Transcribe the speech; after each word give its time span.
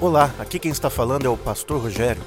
Olá, 0.00 0.34
aqui 0.38 0.58
quem 0.58 0.70
está 0.70 0.88
falando 0.88 1.26
é 1.26 1.28
o 1.28 1.36
Pastor 1.36 1.78
Rogério. 1.78 2.22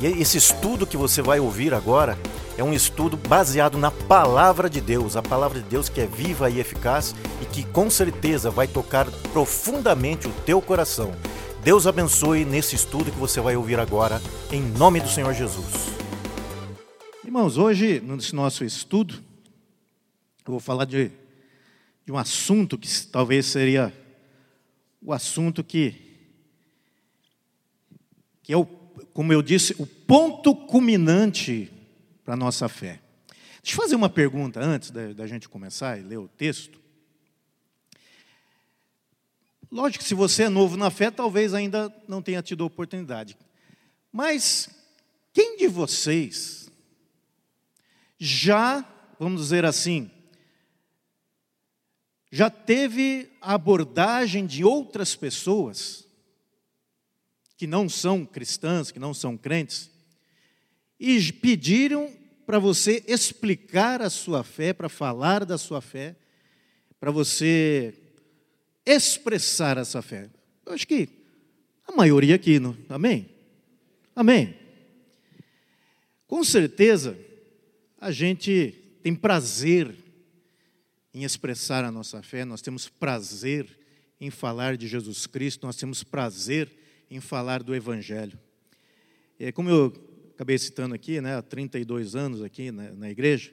E 0.00 0.06
esse 0.06 0.38
estudo 0.38 0.86
que 0.86 0.96
você 0.96 1.20
vai 1.20 1.38
ouvir 1.38 1.74
agora 1.74 2.18
é 2.56 2.64
um 2.64 2.72
estudo 2.72 3.14
baseado 3.14 3.76
na 3.76 3.90
palavra 3.90 4.70
de 4.70 4.80
Deus, 4.80 5.14
a 5.14 5.20
palavra 5.20 5.60
de 5.60 5.68
Deus 5.68 5.90
que 5.90 6.00
é 6.00 6.06
viva 6.06 6.48
e 6.48 6.58
eficaz 6.58 7.14
e 7.42 7.44
que 7.44 7.62
com 7.62 7.90
certeza 7.90 8.50
vai 8.50 8.66
tocar 8.66 9.04
profundamente 9.34 10.26
o 10.26 10.32
teu 10.46 10.62
coração. 10.62 11.14
Deus 11.62 11.86
abençoe 11.86 12.42
nesse 12.46 12.74
estudo 12.74 13.12
que 13.12 13.18
você 13.18 13.38
vai 13.38 13.54
ouvir 13.54 13.78
agora, 13.78 14.18
em 14.50 14.62
nome 14.62 14.98
do 14.98 15.08
Senhor 15.08 15.34
Jesus. 15.34 15.90
Irmãos, 17.22 17.58
hoje, 17.58 18.00
nesse 18.00 18.34
nosso 18.34 18.64
estudo, 18.64 19.16
eu 20.46 20.52
vou 20.52 20.60
falar 20.60 20.86
de, 20.86 21.12
de 22.06 22.10
um 22.10 22.16
assunto 22.16 22.78
que 22.78 22.88
talvez 23.08 23.44
seria 23.44 23.92
o 25.02 25.12
assunto 25.12 25.62
que, 25.62 26.03
que 28.44 28.52
é, 28.52 28.56
o, 28.56 28.66
como 29.12 29.32
eu 29.32 29.42
disse, 29.42 29.74
o 29.78 29.86
ponto 29.86 30.54
culminante 30.54 31.72
para 32.22 32.34
a 32.34 32.36
nossa 32.36 32.68
fé. 32.68 33.00
Deixa 33.62 33.76
eu 33.76 33.82
fazer 33.82 33.96
uma 33.96 34.10
pergunta 34.10 34.60
antes 34.60 34.90
da, 34.90 35.14
da 35.14 35.26
gente 35.26 35.48
começar 35.48 35.98
e 35.98 36.02
ler 36.02 36.18
o 36.18 36.28
texto. 36.28 36.78
Lógico 39.72 40.04
que 40.04 40.08
se 40.08 40.14
você 40.14 40.44
é 40.44 40.48
novo 40.50 40.76
na 40.76 40.90
fé, 40.90 41.10
talvez 41.10 41.54
ainda 41.54 41.92
não 42.06 42.20
tenha 42.20 42.42
tido 42.42 42.62
a 42.62 42.66
oportunidade. 42.66 43.36
Mas 44.12 44.68
quem 45.32 45.56
de 45.56 45.66
vocês 45.66 46.70
já, 48.18 48.86
vamos 49.18 49.40
dizer 49.40 49.64
assim, 49.64 50.10
já 52.30 52.50
teve 52.50 53.32
a 53.40 53.54
abordagem 53.54 54.44
de 54.44 54.62
outras 54.62 55.16
pessoas 55.16 56.03
que 57.56 57.66
não 57.66 57.88
são 57.88 58.24
cristãs, 58.24 58.90
que 58.90 58.98
não 58.98 59.14
são 59.14 59.36
crentes, 59.36 59.90
e 60.98 61.32
pediram 61.32 62.12
para 62.46 62.58
você 62.58 63.02
explicar 63.06 64.02
a 64.02 64.10
sua 64.10 64.44
fé, 64.44 64.72
para 64.72 64.88
falar 64.88 65.44
da 65.44 65.56
sua 65.56 65.80
fé, 65.80 66.16
para 67.00 67.10
você 67.10 67.94
expressar 68.84 69.78
essa 69.78 70.02
fé. 70.02 70.28
Eu 70.64 70.72
acho 70.72 70.86
que 70.86 71.08
a 71.86 71.92
maioria 71.92 72.34
aqui, 72.34 72.58
não? 72.58 72.76
amém? 72.88 73.28
Amém. 74.14 74.54
Com 76.26 76.42
certeza, 76.44 77.18
a 78.00 78.10
gente 78.10 78.74
tem 79.02 79.14
prazer 79.14 79.94
em 81.12 81.24
expressar 81.24 81.84
a 81.84 81.92
nossa 81.92 82.22
fé, 82.22 82.44
nós 82.44 82.60
temos 82.60 82.88
prazer 82.88 83.78
em 84.20 84.30
falar 84.30 84.76
de 84.76 84.88
Jesus 84.88 85.26
Cristo, 85.26 85.66
nós 85.66 85.76
temos 85.76 86.02
prazer 86.02 86.70
em 87.14 87.20
falar 87.20 87.62
do 87.62 87.74
Evangelho. 87.74 88.36
É, 89.38 89.52
como 89.52 89.70
eu 89.70 89.92
acabei 90.34 90.58
citando 90.58 90.96
aqui, 90.96 91.20
né, 91.20 91.36
há 91.36 91.42
32 91.42 92.16
anos 92.16 92.42
aqui 92.42 92.72
na, 92.72 92.90
na 92.90 93.08
igreja, 93.08 93.52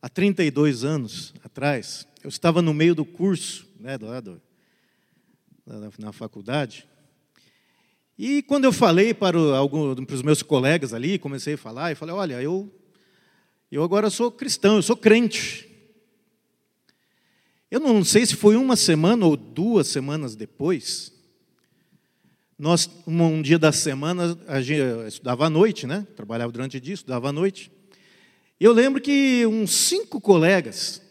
há 0.00 0.08
32 0.08 0.82
anos 0.82 1.34
atrás, 1.44 2.08
eu 2.24 2.30
estava 2.30 2.62
no 2.62 2.72
meio 2.72 2.94
do 2.94 3.04
curso, 3.04 3.68
né, 3.78 3.98
do, 3.98 4.06
do, 4.22 4.42
na, 5.66 5.90
na 5.98 6.12
faculdade, 6.12 6.88
e 8.16 8.42
quando 8.42 8.64
eu 8.64 8.72
falei 8.72 9.12
para, 9.12 9.38
o, 9.38 9.54
algum, 9.54 9.94
para 9.94 10.14
os 10.14 10.22
meus 10.22 10.42
colegas 10.42 10.94
ali, 10.94 11.18
comecei 11.18 11.54
a 11.54 11.58
falar, 11.58 11.92
e 11.92 11.94
falei, 11.94 12.14
olha, 12.14 12.40
eu, 12.40 12.72
eu 13.70 13.82
agora 13.82 14.08
sou 14.08 14.32
cristão, 14.32 14.76
eu 14.76 14.82
sou 14.82 14.96
crente. 14.96 15.68
Eu 17.70 17.80
não 17.80 18.02
sei 18.02 18.24
se 18.24 18.34
foi 18.34 18.56
uma 18.56 18.76
semana 18.76 19.26
ou 19.26 19.36
duas 19.36 19.88
semanas 19.88 20.34
depois, 20.34 21.12
nós, 22.62 22.88
um 23.08 23.42
dia 23.42 23.58
da 23.58 23.72
semana, 23.72 24.38
a 24.46 24.62
gente 24.62 25.08
estudava 25.08 25.46
à 25.46 25.50
noite, 25.50 25.84
né? 25.84 26.06
Trabalhava 26.14 26.52
durante 26.52 26.76
o 26.76 26.80
dia, 26.80 26.94
estudava 26.94 27.30
à 27.30 27.32
noite. 27.32 27.72
Eu 28.60 28.72
lembro 28.72 29.02
que 29.02 29.44
uns 29.46 29.72
cinco 29.72 30.20
colegas, 30.20 31.02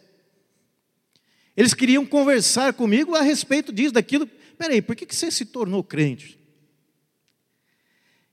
eles 1.58 1.74
queriam 1.74 2.06
conversar 2.06 2.72
comigo 2.72 3.16
a 3.16 3.22
respeito 3.22 3.74
disso, 3.74 3.94
daquilo. 3.94 4.30
Peraí, 4.58 4.82
por 4.82 4.96
que 4.96 5.06
você 5.14 5.30
se 5.30 5.44
tornou 5.44 5.84
crente? 5.84 6.40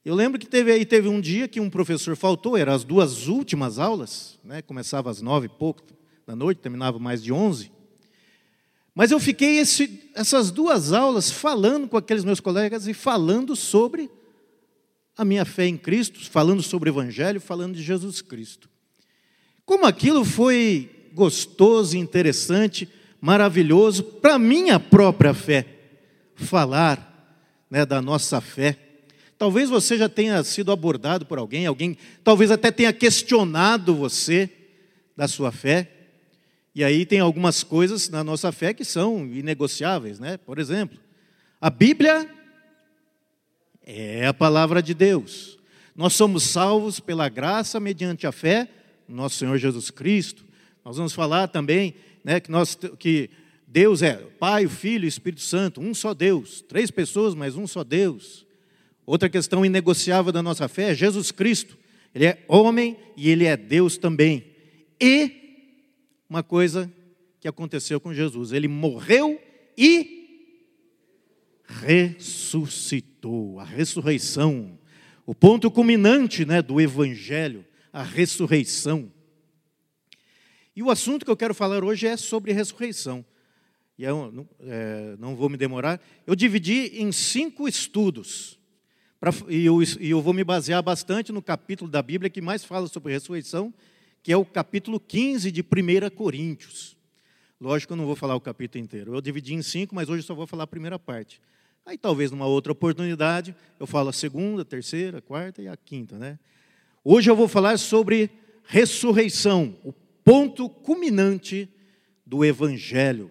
Eu 0.04 0.14
lembro 0.14 0.38
que 0.38 0.46
teve 0.46 0.70
aí 0.70 0.86
teve 0.86 1.08
um 1.08 1.20
dia 1.20 1.48
que 1.48 1.58
um 1.58 1.68
professor 1.68 2.14
faltou, 2.14 2.56
eram 2.56 2.72
as 2.72 2.84
duas 2.84 3.26
últimas 3.26 3.80
aulas, 3.80 4.38
né? 4.44 4.62
Começava 4.62 5.10
às 5.10 5.20
nove 5.20 5.46
e 5.46 5.48
pouco 5.48 5.82
da 6.24 6.36
noite, 6.36 6.60
terminava 6.60 7.00
mais 7.00 7.20
de 7.20 7.32
onze. 7.32 7.72
Mas 8.98 9.12
eu 9.12 9.20
fiquei 9.20 9.60
esse, 9.60 10.10
essas 10.12 10.50
duas 10.50 10.92
aulas 10.92 11.30
falando 11.30 11.86
com 11.86 11.96
aqueles 11.96 12.24
meus 12.24 12.40
colegas 12.40 12.88
e 12.88 12.92
falando 12.92 13.54
sobre 13.54 14.10
a 15.16 15.24
minha 15.24 15.44
fé 15.44 15.68
em 15.68 15.76
Cristo, 15.76 16.18
falando 16.28 16.64
sobre 16.64 16.90
o 16.90 16.92
Evangelho, 16.92 17.40
falando 17.40 17.76
de 17.76 17.82
Jesus 17.84 18.20
Cristo. 18.20 18.68
Como 19.64 19.86
aquilo 19.86 20.24
foi 20.24 21.10
gostoso, 21.14 21.96
interessante, 21.96 22.88
maravilhoso 23.20 24.02
para 24.02 24.36
minha 24.36 24.80
própria 24.80 25.32
fé, 25.32 25.64
falar 26.34 27.38
né, 27.70 27.86
da 27.86 28.02
nossa 28.02 28.40
fé. 28.40 28.76
Talvez 29.38 29.70
você 29.70 29.96
já 29.96 30.08
tenha 30.08 30.42
sido 30.42 30.72
abordado 30.72 31.24
por 31.24 31.38
alguém, 31.38 31.66
alguém 31.66 31.96
talvez 32.24 32.50
até 32.50 32.72
tenha 32.72 32.92
questionado 32.92 33.94
você 33.94 34.50
da 35.16 35.28
sua 35.28 35.52
fé. 35.52 35.97
E 36.74 36.84
aí 36.84 37.04
tem 37.04 37.20
algumas 37.20 37.62
coisas 37.62 38.08
na 38.08 38.22
nossa 38.22 38.52
fé 38.52 38.72
que 38.72 38.84
são 38.84 39.26
inegociáveis, 39.26 40.18
né? 40.20 40.36
Por 40.36 40.58
exemplo, 40.58 40.98
a 41.60 41.70
Bíblia 41.70 42.28
é 43.84 44.26
a 44.26 44.34
palavra 44.34 44.82
de 44.82 44.94
Deus. 44.94 45.58
Nós 45.96 46.12
somos 46.14 46.44
salvos 46.44 47.00
pela 47.00 47.28
graça 47.28 47.80
mediante 47.80 48.26
a 48.26 48.32
fé 48.32 48.68
no 49.08 49.16
nosso 49.16 49.36
Senhor 49.36 49.56
Jesus 49.58 49.90
Cristo. 49.90 50.44
Nós 50.84 50.96
vamos 50.96 51.12
falar 51.12 51.48
também, 51.48 51.94
né, 52.22 52.38
que 52.38 52.50
nós 52.50 52.78
que 52.98 53.30
Deus 53.66 54.02
é 54.02 54.14
Pai, 54.38 54.68
Filho 54.68 55.04
e 55.04 55.08
Espírito 55.08 55.42
Santo, 55.42 55.80
um 55.80 55.92
só 55.92 56.14
Deus, 56.14 56.60
três 56.60 56.90
pessoas, 56.90 57.34
mas 57.34 57.56
um 57.56 57.66
só 57.66 57.82
Deus. 57.82 58.46
Outra 59.04 59.28
questão 59.28 59.64
inegociável 59.64 60.30
da 60.30 60.42
nossa 60.42 60.68
fé 60.68 60.90
é 60.90 60.94
Jesus 60.94 61.30
Cristo. 61.30 61.76
Ele 62.14 62.26
é 62.26 62.44
homem 62.46 62.96
e 63.16 63.30
ele 63.30 63.46
é 63.46 63.56
Deus 63.56 63.96
também. 63.96 64.44
E 65.00 65.47
uma 66.28 66.42
coisa 66.42 66.92
que 67.40 67.48
aconteceu 67.48 68.00
com 68.00 68.12
Jesus. 68.12 68.52
Ele 68.52 68.68
morreu 68.68 69.40
e 69.76 70.18
ressuscitou. 71.64 73.60
A 73.60 73.64
ressurreição, 73.64 74.78
o 75.24 75.34
ponto 75.34 75.70
culminante 75.70 76.44
né, 76.44 76.60
do 76.60 76.80
Evangelho, 76.80 77.64
a 77.92 78.02
ressurreição. 78.02 79.12
E 80.74 80.82
o 80.82 80.90
assunto 80.90 81.24
que 81.24 81.30
eu 81.30 81.36
quero 81.36 81.54
falar 81.54 81.82
hoje 81.82 82.06
é 82.06 82.16
sobre 82.16 82.52
ressurreição. 82.52 83.24
E 83.98 84.04
eu 84.04 84.30
não, 84.30 84.48
é, 84.60 85.16
não 85.18 85.34
vou 85.34 85.48
me 85.48 85.56
demorar. 85.56 86.00
Eu 86.26 86.36
dividi 86.36 87.00
em 87.02 87.10
cinco 87.10 87.66
estudos. 87.66 88.58
Pra, 89.18 89.32
e, 89.48 89.64
eu, 89.64 89.82
e 89.82 90.10
eu 90.10 90.22
vou 90.22 90.32
me 90.32 90.44
basear 90.44 90.80
bastante 90.82 91.32
no 91.32 91.42
capítulo 91.42 91.90
da 91.90 92.00
Bíblia 92.00 92.30
que 92.30 92.40
mais 92.40 92.64
fala 92.64 92.86
sobre 92.86 93.12
ressurreição 93.12 93.74
que 94.22 94.32
é 94.32 94.36
o 94.36 94.44
capítulo 94.44 94.98
15 94.98 95.50
de 95.50 95.62
1 95.62 96.10
Coríntios. 96.14 96.96
Lógico 97.60 97.92
eu 97.92 97.96
não 97.96 98.06
vou 98.06 98.14
falar 98.14 98.36
o 98.36 98.40
capítulo 98.40 98.82
inteiro. 98.82 99.14
Eu 99.14 99.20
dividi 99.20 99.54
em 99.54 99.62
cinco, 99.62 99.94
mas 99.94 100.08
hoje 100.08 100.22
só 100.22 100.34
vou 100.34 100.46
falar 100.46 100.64
a 100.64 100.66
primeira 100.66 100.98
parte. 100.98 101.40
Aí 101.84 101.98
talvez 101.98 102.30
numa 102.30 102.46
outra 102.46 102.70
oportunidade 102.70 103.54
eu 103.80 103.86
falo 103.86 104.10
a 104.10 104.12
segunda, 104.12 104.62
a 104.62 104.64
terceira, 104.64 105.18
a 105.18 105.22
quarta 105.22 105.62
e 105.62 105.68
a 105.68 105.76
quinta, 105.76 106.18
né? 106.18 106.38
Hoje 107.02 107.30
eu 107.30 107.34
vou 107.34 107.48
falar 107.48 107.78
sobre 107.78 108.30
ressurreição, 108.64 109.74
o 109.82 109.92
ponto 110.22 110.68
culminante 110.68 111.68
do 112.26 112.44
evangelho. 112.44 113.30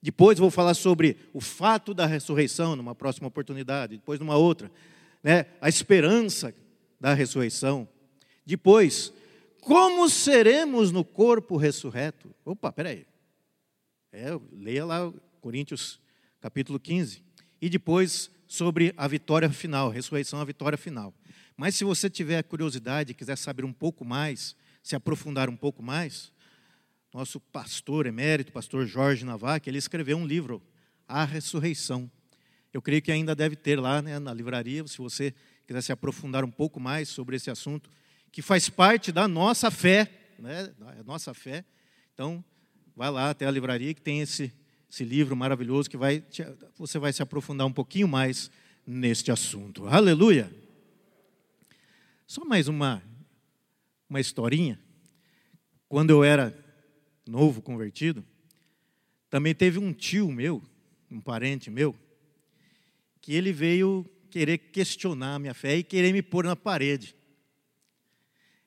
Depois 0.00 0.38
vou 0.38 0.50
falar 0.50 0.74
sobre 0.74 1.16
o 1.34 1.40
fato 1.40 1.92
da 1.92 2.06
ressurreição 2.06 2.76
numa 2.76 2.94
próxima 2.94 3.26
oportunidade, 3.26 3.96
depois 3.96 4.20
numa 4.20 4.36
outra, 4.36 4.70
né? 5.22 5.46
A 5.60 5.68
esperança 5.68 6.54
da 7.00 7.12
ressurreição. 7.12 7.88
Depois 8.46 9.12
como 9.66 10.08
seremos 10.08 10.92
no 10.92 11.04
corpo 11.04 11.56
ressurreto? 11.56 12.32
Opa, 12.44 12.70
peraí. 12.70 13.04
É, 14.12 14.28
leia 14.52 14.84
lá 14.84 15.12
Coríntios 15.40 16.00
capítulo 16.40 16.78
15. 16.78 17.20
E 17.60 17.68
depois 17.68 18.30
sobre 18.46 18.94
a 18.96 19.08
vitória 19.08 19.50
final, 19.50 19.90
ressurreição, 19.90 20.40
a 20.40 20.44
vitória 20.44 20.78
final. 20.78 21.12
Mas 21.56 21.74
se 21.74 21.82
você 21.82 22.08
tiver 22.08 22.44
curiosidade 22.44 23.10
e 23.10 23.14
quiser 23.14 23.36
saber 23.36 23.64
um 23.64 23.72
pouco 23.72 24.04
mais, 24.04 24.54
se 24.84 24.94
aprofundar 24.94 25.50
um 25.50 25.56
pouco 25.56 25.82
mais, 25.82 26.30
nosso 27.12 27.40
pastor 27.40 28.06
emérito, 28.06 28.52
pastor 28.52 28.86
Jorge 28.86 29.24
Navac, 29.24 29.68
ele 29.68 29.78
escreveu 29.78 30.16
um 30.16 30.24
livro, 30.24 30.62
A 31.08 31.24
Ressurreição. 31.24 32.08
Eu 32.72 32.80
creio 32.80 33.02
que 33.02 33.10
ainda 33.10 33.34
deve 33.34 33.56
ter 33.56 33.80
lá 33.80 34.00
né, 34.00 34.20
na 34.20 34.32
livraria, 34.32 34.86
se 34.86 34.98
você 34.98 35.34
quiser 35.66 35.80
se 35.80 35.90
aprofundar 35.90 36.44
um 36.44 36.50
pouco 36.52 36.78
mais 36.78 37.08
sobre 37.08 37.34
esse 37.34 37.50
assunto, 37.50 37.90
que 38.36 38.42
faz 38.42 38.68
parte 38.68 39.10
da 39.10 39.26
nossa 39.26 39.70
fé, 39.70 40.10
né? 40.38 40.70
A 41.00 41.02
nossa 41.04 41.32
fé. 41.32 41.64
Então, 42.12 42.44
vai 42.94 43.10
lá 43.10 43.30
até 43.30 43.46
a 43.46 43.50
livraria 43.50 43.94
que 43.94 44.02
tem 44.02 44.20
esse, 44.20 44.52
esse 44.90 45.04
livro 45.04 45.34
maravilhoso 45.34 45.88
que 45.88 45.96
vai 45.96 46.20
te, 46.20 46.44
você 46.76 46.98
vai 46.98 47.14
se 47.14 47.22
aprofundar 47.22 47.66
um 47.66 47.72
pouquinho 47.72 48.06
mais 48.06 48.50
neste 48.86 49.32
assunto. 49.32 49.86
Aleluia! 49.86 50.54
Só 52.26 52.44
mais 52.44 52.68
uma, 52.68 53.02
uma 54.06 54.20
historinha. 54.20 54.78
Quando 55.88 56.10
eu 56.10 56.22
era 56.22 56.54
novo 57.26 57.62
convertido, 57.62 58.22
também 59.30 59.54
teve 59.54 59.78
um 59.78 59.94
tio 59.94 60.30
meu, 60.30 60.62
um 61.10 61.22
parente 61.22 61.70
meu, 61.70 61.96
que 63.22 63.32
ele 63.32 63.50
veio 63.50 64.04
querer 64.28 64.58
questionar 64.58 65.36
a 65.36 65.38
minha 65.38 65.54
fé 65.54 65.78
e 65.78 65.82
querer 65.82 66.12
me 66.12 66.20
pôr 66.20 66.44
na 66.44 66.54
parede. 66.54 67.15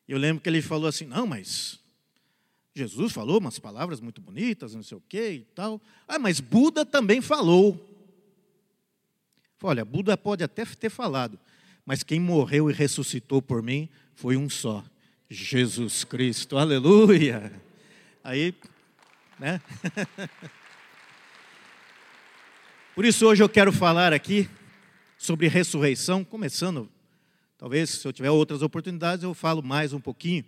Eu 0.10 0.18
lembro 0.18 0.42
que 0.42 0.50
ele 0.50 0.60
falou 0.60 0.88
assim: 0.88 1.06
não, 1.06 1.28
mas 1.28 1.80
Jesus 2.74 3.14
falou 3.14 3.38
umas 3.38 3.60
palavras 3.60 4.02
muito 4.02 4.20
bonitas, 4.20 4.74
não 4.74 4.82
sei 4.82 4.98
o 4.98 5.04
quê 5.08 5.32
e 5.34 5.46
tal. 5.54 5.80
Ah, 6.08 6.18
mas 6.18 6.40
Buda 6.40 6.84
também 6.84 7.22
falou. 7.22 7.86
Olha, 9.62 9.86
Buda 9.86 10.18
pode 10.18 10.44
até 10.44 10.66
ter 10.66 10.90
falado, 10.90 11.38
mas 11.86 12.02
quem 12.02 12.20
morreu 12.20 12.72
e 12.72 12.74
ressuscitou 12.74 13.40
por 13.40 13.62
mim 13.62 13.88
foi 14.16 14.36
um 14.36 14.50
só: 14.50 14.84
Jesus 15.30 16.04
Cristo. 16.04 16.58
Aleluia! 16.58 17.54
Aí, 18.24 18.56
né? 19.38 19.62
Por 22.96 23.06
isso 23.06 23.28
hoje 23.28 23.42
eu 23.44 23.48
quero 23.48 23.72
falar 23.72 24.12
aqui 24.12 24.50
sobre 25.18 25.48
ressurreição, 25.48 26.24
começando, 26.24 26.90
talvez 27.60 27.90
se 27.90 28.08
eu 28.08 28.14
tiver 28.14 28.32
outras 28.32 28.62
oportunidades 28.62 29.22
eu 29.22 29.34
falo 29.34 29.62
mais 29.62 29.92
um 29.92 30.00
pouquinho, 30.00 30.46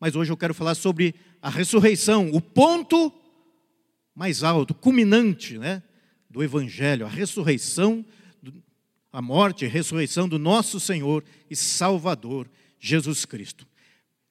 mas 0.00 0.16
hoje 0.16 0.32
eu 0.32 0.36
quero 0.36 0.52
falar 0.52 0.74
sobre 0.74 1.14
a 1.40 1.48
ressurreição, 1.48 2.30
o 2.32 2.40
ponto 2.40 3.12
mais 4.12 4.42
alto, 4.42 4.74
culminante, 4.74 5.56
né, 5.56 5.80
do 6.28 6.42
evangelho, 6.42 7.06
a 7.06 7.08
ressurreição, 7.08 8.04
a 9.12 9.22
morte 9.22 9.64
e 9.64 9.68
ressurreição 9.68 10.28
do 10.28 10.36
nosso 10.36 10.80
Senhor 10.80 11.24
e 11.48 11.54
Salvador 11.54 12.50
Jesus 12.80 13.24
Cristo. 13.24 13.64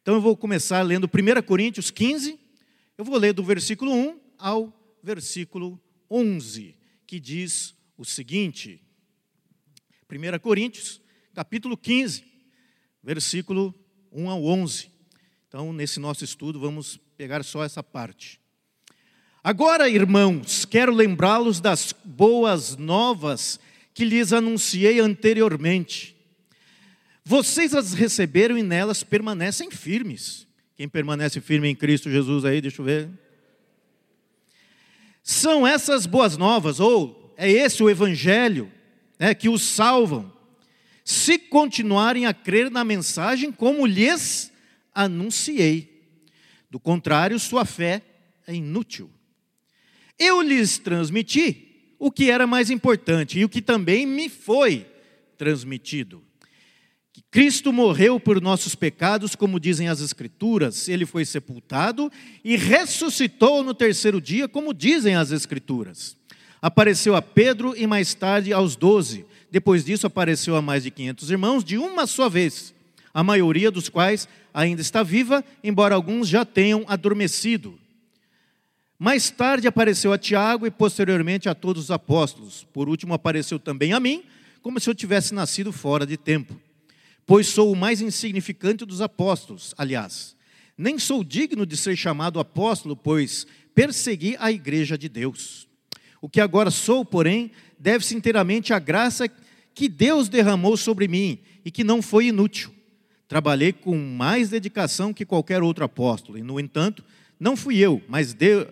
Então 0.01 0.15
eu 0.15 0.21
vou 0.21 0.35
começar 0.35 0.81
lendo 0.81 1.06
1 1.07 1.41
Coríntios 1.44 1.89
15, 1.89 2.38
eu 2.97 3.06
vou 3.06 3.18
ler 3.18 3.33
do 3.33 3.44
versículo 3.44 3.94
1 3.94 4.19
ao 4.38 5.00
versículo 5.01 5.80
11, 6.12 6.75
que 7.06 7.21
diz 7.21 7.73
o 7.97 8.03
seguinte: 8.03 8.81
1 10.12 10.39
Coríntios, 10.39 11.00
capítulo 11.37 11.77
15, 11.77 12.23
versículo 13.03 13.71
1 14.11 14.27
ao 14.27 14.43
11. 14.43 14.89
Então, 15.47 15.71
nesse 15.71 15.99
nosso 15.99 16.23
estudo, 16.23 16.59
vamos 16.59 16.99
pegar 17.15 17.43
só 17.43 17.63
essa 17.63 17.83
parte. 17.83 18.41
Agora, 19.43 19.87
irmãos, 19.87 20.65
quero 20.65 20.91
lembrá-los 20.91 21.61
das 21.61 21.93
boas 22.03 22.75
novas 22.75 23.59
que 23.93 24.03
lhes 24.03 24.33
anunciei 24.33 24.99
anteriormente 24.99 26.17
vocês 27.23 27.75
as 27.75 27.93
receberam 27.93 28.57
e 28.57 28.63
nelas 28.63 29.03
permanecem 29.03 29.69
firmes. 29.69 30.47
Quem 30.75 30.87
permanece 30.87 31.39
firme 31.39 31.67
em 31.67 31.75
Cristo 31.75 32.09
Jesus 32.09 32.45
aí, 32.45 32.61
deixa 32.61 32.81
eu 32.81 32.85
ver. 32.85 33.09
São 35.21 35.67
essas 35.67 36.07
boas 36.07 36.35
novas, 36.35 36.79
ou 36.79 37.35
é 37.37 37.51
esse 37.51 37.83
o 37.83 37.89
evangelho, 37.89 38.71
né, 39.19 39.35
que 39.35 39.49
os 39.49 39.61
salvam, 39.61 40.31
se 41.07 41.38
continuarem 41.38 42.25
a 42.25 42.33
crer 42.33 42.69
na 42.69 42.83
mensagem 42.83 43.51
como 43.51 43.86
lhes 43.86 44.51
anunciei. 44.94 46.04
Do 46.69 46.80
contrário, 46.80 47.39
sua 47.39 47.63
fé 47.63 48.01
é 48.45 48.54
inútil. 48.54 49.09
Eu 50.19 50.42
lhes 50.42 50.77
transmiti 50.77 51.95
o 52.00 52.12
que 52.12 52.30
era 52.30 52.45
mais 52.45 52.69
importante 52.69 53.39
e 53.39 53.45
o 53.45 53.50
que 53.50 53.62
também 53.62 54.06
me 54.06 54.27
foi 54.27 54.86
transmitido 55.38 56.27
que 57.18 57.24
Cristo 57.31 57.74
morreu 57.74 58.19
por 58.19 58.39
nossos 58.39 58.75
pecados, 58.75 59.36
como 59.36 59.59
dizem 59.59 59.88
as 59.88 60.01
Escrituras, 60.01 60.88
ele 60.88 61.04
foi 61.04 61.25
sepultado 61.25 62.12
e 62.44 62.56
ressuscitou 62.56 63.63
no 63.63 63.74
terceiro 63.74 64.21
dia, 64.21 64.48
como 64.48 64.71
dizem 64.71 65.15
as 65.15 65.31
Escrituras. 65.31 66.15
Apareceu 66.62 67.15
a 67.15 67.21
Pedro 67.24 67.74
e 67.75 67.88
mais 67.88 68.13
tarde 68.13 68.54
aos 68.54 68.75
doze. 68.75 69.25
Depois 69.51 69.85
disso, 69.85 70.07
apareceu 70.07 70.55
a 70.55 70.61
mais 70.61 70.83
de 70.83 70.91
quinhentos 70.91 71.31
irmãos, 71.31 71.63
de 71.63 71.77
uma 71.77 72.05
só 72.05 72.29
vez, 72.29 72.73
a 73.13 73.23
maioria 73.23 73.71
dos 73.71 73.89
quais 73.89 74.27
ainda 74.53 74.81
está 74.81 75.03
viva, 75.03 75.44
embora 75.63 75.95
alguns 75.95 76.27
já 76.27 76.44
tenham 76.44 76.85
adormecido. 76.88 77.79
Mais 78.99 79.29
tarde 79.29 79.67
apareceu 79.67 80.11
a 80.11 80.17
Tiago 80.17 80.65
e 80.65 80.71
posteriormente 80.71 81.47
a 81.47 81.55
todos 81.55 81.85
os 81.85 81.91
apóstolos. 81.91 82.65
Por 82.73 82.89
último, 82.89 83.13
apareceu 83.13 83.59
também 83.59 83.94
a 83.94 83.99
mim, 83.99 84.23
como 84.61 84.79
se 84.79 84.89
eu 84.89 84.95
tivesse 84.95 85.33
nascido 85.33 85.71
fora 85.71 86.05
de 86.05 86.17
tempo 86.17 86.59
pois 87.27 87.47
sou 87.47 87.73
o 87.73 87.75
mais 87.75 87.99
insignificante 87.99 88.85
dos 88.85 89.01
apóstolos. 89.01 89.75
Aliás, 89.77 90.33
nem 90.77 90.97
sou 90.97 91.25
digno 91.25 91.65
de 91.65 91.75
ser 91.75 91.97
chamado 91.97 92.39
apóstolo, 92.39 92.95
pois 92.95 93.45
persegui 93.75 94.38
a 94.39 94.49
igreja 94.49 94.97
de 94.97 95.09
Deus. 95.09 95.67
O 96.21 96.29
que 96.29 96.39
agora 96.39 96.71
sou, 96.71 97.03
porém, 97.03 97.51
deve-se 97.79 98.15
inteiramente 98.15 98.74
à 98.74 98.79
graça 98.79 99.29
que 99.74 99.88
Deus 99.88 100.27
derramou 100.27 100.75
sobre 100.75 101.07
mim 101.07 101.39
e 101.63 101.69
que 101.69 101.83
não 101.83 102.01
foi 102.01 102.27
inútil. 102.27 102.74
Trabalhei 103.27 103.74
com 103.74 103.97
mais 103.97 104.50
dedicação 104.50 105.13
que 105.13 105.25
qualquer 105.25 105.62
outro 105.62 105.83
apóstolo, 105.83 106.38
e, 106.38 106.41
no 106.41 106.59
entanto, 106.59 107.03
não 107.39 107.57
fui 107.57 107.77
eu, 107.77 108.01
mas 108.07 108.33
Deus, 108.33 108.68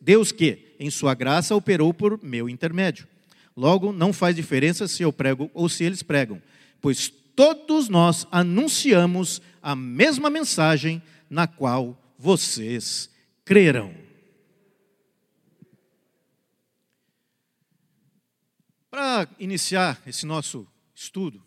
Deus 0.00 0.30
que, 0.30 0.74
em 0.78 0.90
sua 0.90 1.14
graça, 1.14 1.54
operou 1.54 1.92
por 1.92 2.22
meu 2.22 2.48
intermédio. 2.48 3.08
Logo, 3.56 3.92
não 3.92 4.12
faz 4.12 4.36
diferença 4.36 4.86
se 4.86 5.02
eu 5.02 5.12
prego 5.12 5.50
ou 5.54 5.68
se 5.68 5.84
eles 5.84 6.02
pregam, 6.02 6.40
pois 6.80 7.08
todos 7.34 7.88
nós 7.88 8.26
anunciamos 8.30 9.40
a 9.62 9.74
mesma 9.74 10.28
mensagem 10.28 11.02
na 11.30 11.46
qual 11.46 11.98
vocês 12.18 13.10
creram. 13.44 14.03
Para 18.94 19.28
iniciar 19.40 20.00
esse 20.06 20.24
nosso 20.24 20.68
estudo, 20.94 21.44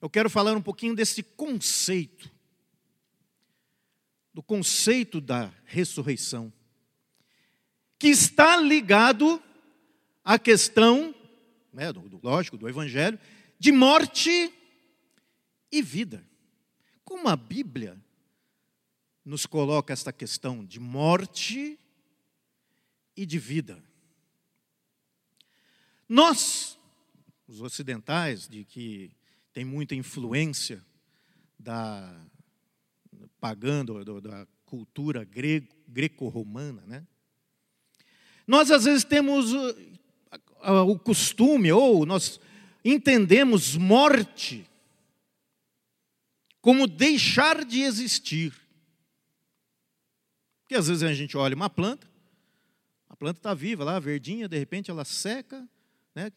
eu 0.00 0.08
quero 0.08 0.30
falar 0.30 0.56
um 0.56 0.62
pouquinho 0.62 0.96
desse 0.96 1.22
conceito, 1.22 2.30
do 4.32 4.42
conceito 4.42 5.20
da 5.20 5.52
ressurreição, 5.66 6.50
que 7.98 8.08
está 8.08 8.56
ligado 8.56 9.38
à 10.24 10.38
questão, 10.38 11.14
né, 11.74 11.92
do, 11.92 12.18
lógico, 12.22 12.56
do 12.56 12.66
Evangelho, 12.66 13.20
de 13.58 13.70
morte 13.70 14.50
e 15.70 15.82
vida. 15.82 16.26
Como 17.04 17.28
a 17.28 17.36
Bíblia 17.36 18.02
nos 19.26 19.44
coloca 19.44 19.92
esta 19.92 20.10
questão 20.10 20.64
de 20.64 20.80
morte 20.80 21.78
e 23.14 23.26
de 23.26 23.38
vida. 23.38 23.89
Nós, 26.12 26.76
os 27.46 27.60
ocidentais, 27.60 28.48
de 28.48 28.64
que 28.64 29.12
tem 29.52 29.64
muita 29.64 29.94
influência 29.94 30.84
da 31.56 32.26
pagando 33.38 34.20
da 34.20 34.44
cultura 34.66 35.24
greco-romana, 35.86 36.82
né? 36.84 37.06
Nós 38.44 38.72
às 38.72 38.86
vezes 38.86 39.04
temos 39.04 39.52
o 39.52 40.98
costume 40.98 41.70
ou 41.70 42.04
nós 42.04 42.40
entendemos 42.84 43.76
morte 43.76 44.68
como 46.60 46.88
deixar 46.88 47.64
de 47.64 47.82
existir. 47.82 48.52
Porque 50.62 50.74
às 50.74 50.88
vezes 50.88 51.04
a 51.04 51.14
gente 51.14 51.36
olha 51.36 51.54
uma 51.54 51.70
planta, 51.70 52.10
a 53.08 53.14
planta 53.14 53.38
está 53.38 53.54
viva 53.54 53.84
lá, 53.84 54.00
verdinha, 54.00 54.48
de 54.48 54.58
repente 54.58 54.90
ela 54.90 55.04
seca, 55.04 55.68
né, 56.14 56.30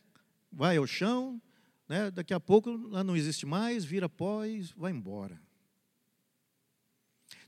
vai 0.51 0.77
ao 0.77 0.87
chão, 0.87 1.41
né, 1.87 2.11
daqui 2.11 2.33
a 2.33 2.39
pouco 2.39 2.69
ela 2.69 3.03
não 3.03 3.15
existe 3.15 3.45
mais, 3.45 3.83
vira 3.83 4.07
pó 4.07 4.45
e 4.45 4.61
vai 4.75 4.91
embora. 4.91 5.39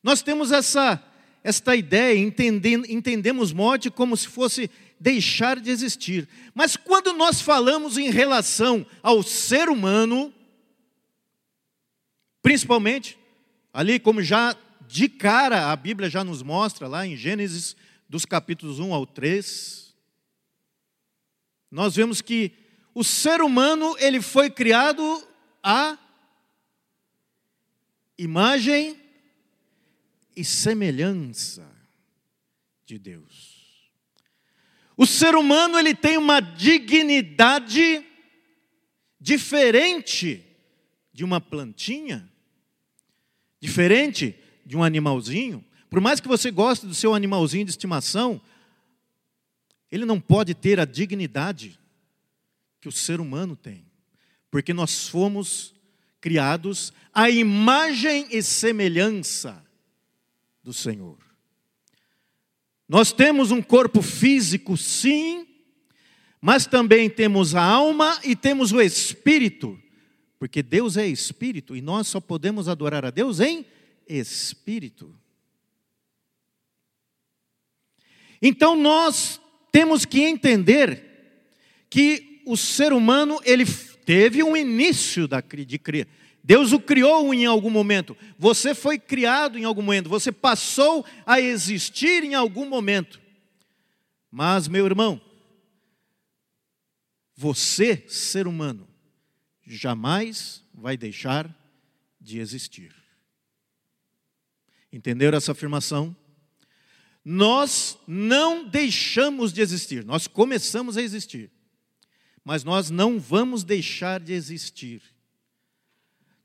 Nós 0.03 0.21
temos 0.21 0.51
essa, 0.51 1.03
esta 1.43 1.75
ideia, 1.75 2.17
entendemos 2.17 3.51
morte 3.51 3.89
como 3.89 4.15
se 4.15 4.27
fosse 4.27 4.69
deixar 4.99 5.59
de 5.59 5.69
existir. 5.69 6.27
Mas 6.53 6.75
quando 6.77 7.13
nós 7.13 7.41
falamos 7.41 7.97
em 7.97 8.09
relação 8.09 8.85
ao 9.01 9.23
ser 9.23 9.67
humano, 9.67 10.33
Principalmente, 12.45 13.17
ali 13.73 13.99
como 13.99 14.21
já 14.21 14.55
de 14.87 15.09
cara 15.09 15.71
a 15.71 15.75
Bíblia 15.75 16.07
já 16.07 16.23
nos 16.23 16.43
mostra 16.43 16.87
lá 16.87 17.03
em 17.03 17.17
Gênesis 17.17 17.75
dos 18.07 18.23
capítulos 18.23 18.77
1 18.77 18.93
ao 18.93 19.03
3, 19.03 19.84
nós 21.69 21.95
vemos 21.95 22.21
que 22.21 22.51
o 22.93 23.03
ser 23.03 23.41
humano 23.41 23.95
ele 23.99 24.21
foi 24.21 24.49
criado 24.49 25.03
a 25.61 25.97
imagem 28.17 28.99
e 30.35 30.43
semelhança 30.43 31.69
de 32.85 32.97
Deus. 32.97 33.55
O 34.97 35.05
ser 35.05 35.35
humano 35.35 35.77
ele 35.77 35.93
tem 35.93 36.17
uma 36.17 36.39
dignidade 36.39 38.05
diferente 39.19 40.45
de 41.11 41.23
uma 41.23 41.41
plantinha, 41.41 42.29
diferente 43.59 44.35
de 44.65 44.77
um 44.77 44.83
animalzinho, 44.83 45.63
por 45.89 45.99
mais 45.99 46.19
que 46.19 46.27
você 46.27 46.51
goste 46.51 46.85
do 46.85 46.93
seu 46.93 47.13
animalzinho 47.13 47.65
de 47.65 47.71
estimação, 47.71 48.41
ele 49.95 50.05
não 50.05 50.19
pode 50.19 50.53
ter 50.53 50.77
a 50.77 50.83
dignidade 50.83 51.79
que 52.81 52.89
o 52.89 52.91
ser 52.91 53.21
humano 53.21 53.55
tem, 53.55 53.85
porque 54.51 54.73
nós 54.73 55.07
fomos 55.07 55.73
criados 56.19 56.91
à 57.13 57.29
imagem 57.29 58.27
e 58.29 58.43
semelhança 58.43 59.65
do 60.61 60.73
Senhor. 60.73 61.17
Nós 62.89 63.13
temos 63.13 63.51
um 63.51 63.61
corpo 63.61 64.01
físico, 64.01 64.75
sim, 64.75 65.47
mas 66.41 66.67
também 66.67 67.09
temos 67.09 67.55
a 67.55 67.63
alma 67.63 68.19
e 68.21 68.35
temos 68.35 68.73
o 68.73 68.81
espírito, 68.81 69.81
porque 70.37 70.61
Deus 70.61 70.97
é 70.97 71.07
espírito 71.07 71.73
e 71.73 71.81
nós 71.81 72.07
só 72.09 72.19
podemos 72.19 72.67
adorar 72.67 73.05
a 73.05 73.11
Deus 73.11 73.39
em 73.39 73.65
espírito. 74.05 75.17
Então 78.41 78.75
nós 78.75 79.39
temos 79.75 80.05
que 80.05 80.21
entender 80.21 81.03
que 81.89 82.41
o 82.45 82.55
ser 82.55 82.93
humano 82.93 83.41
ele 83.43 83.65
teve 84.05 84.41
um 84.41 84.55
início 84.55 85.27
da, 85.27 85.41
de 85.41 85.77
criar. 85.77 86.07
Deus 86.41 86.71
o 86.71 86.79
criou 86.79 87.33
em 87.33 87.45
algum 87.45 87.69
momento. 87.69 88.15
Você 88.39 88.73
foi 88.73 88.97
criado 88.97 89.57
em 89.57 89.65
algum 89.65 89.81
momento. 89.81 90.07
Você 90.07 90.31
passou 90.31 91.05
a 91.25 91.41
existir 91.41 92.23
em 92.23 92.35
algum 92.35 92.65
momento. 92.69 93.19
Mas, 94.31 94.69
meu 94.69 94.85
irmão, 94.85 95.19
você, 97.35 98.01
ser 98.07 98.47
humano, 98.47 98.87
jamais 99.67 100.63
vai 100.73 100.95
deixar 100.95 101.53
de 102.21 102.39
existir. 102.39 102.95
Entenderam 104.89 105.37
essa 105.37 105.51
afirmação? 105.51 106.15
Nós 107.27 107.97
não 108.07 108.63
deixamos 108.63 109.51
de 109.51 109.59
existir, 109.59 110.05
nós 110.05 110.27
começamos 110.27 110.95
a 110.95 111.01
existir, 111.01 111.49
mas 112.43 112.63
nós 112.63 112.91
não 112.91 113.19
vamos 113.19 113.63
deixar 113.63 114.19
de 114.19 114.31
existir. 114.31 115.01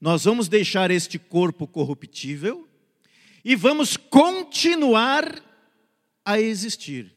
Nós 0.00 0.24
vamos 0.24 0.48
deixar 0.48 0.90
este 0.90 1.18
corpo 1.18 1.66
corruptível 1.66 2.66
e 3.44 3.54
vamos 3.54 3.98
continuar 3.98 5.44
a 6.24 6.40
existir. 6.40 7.14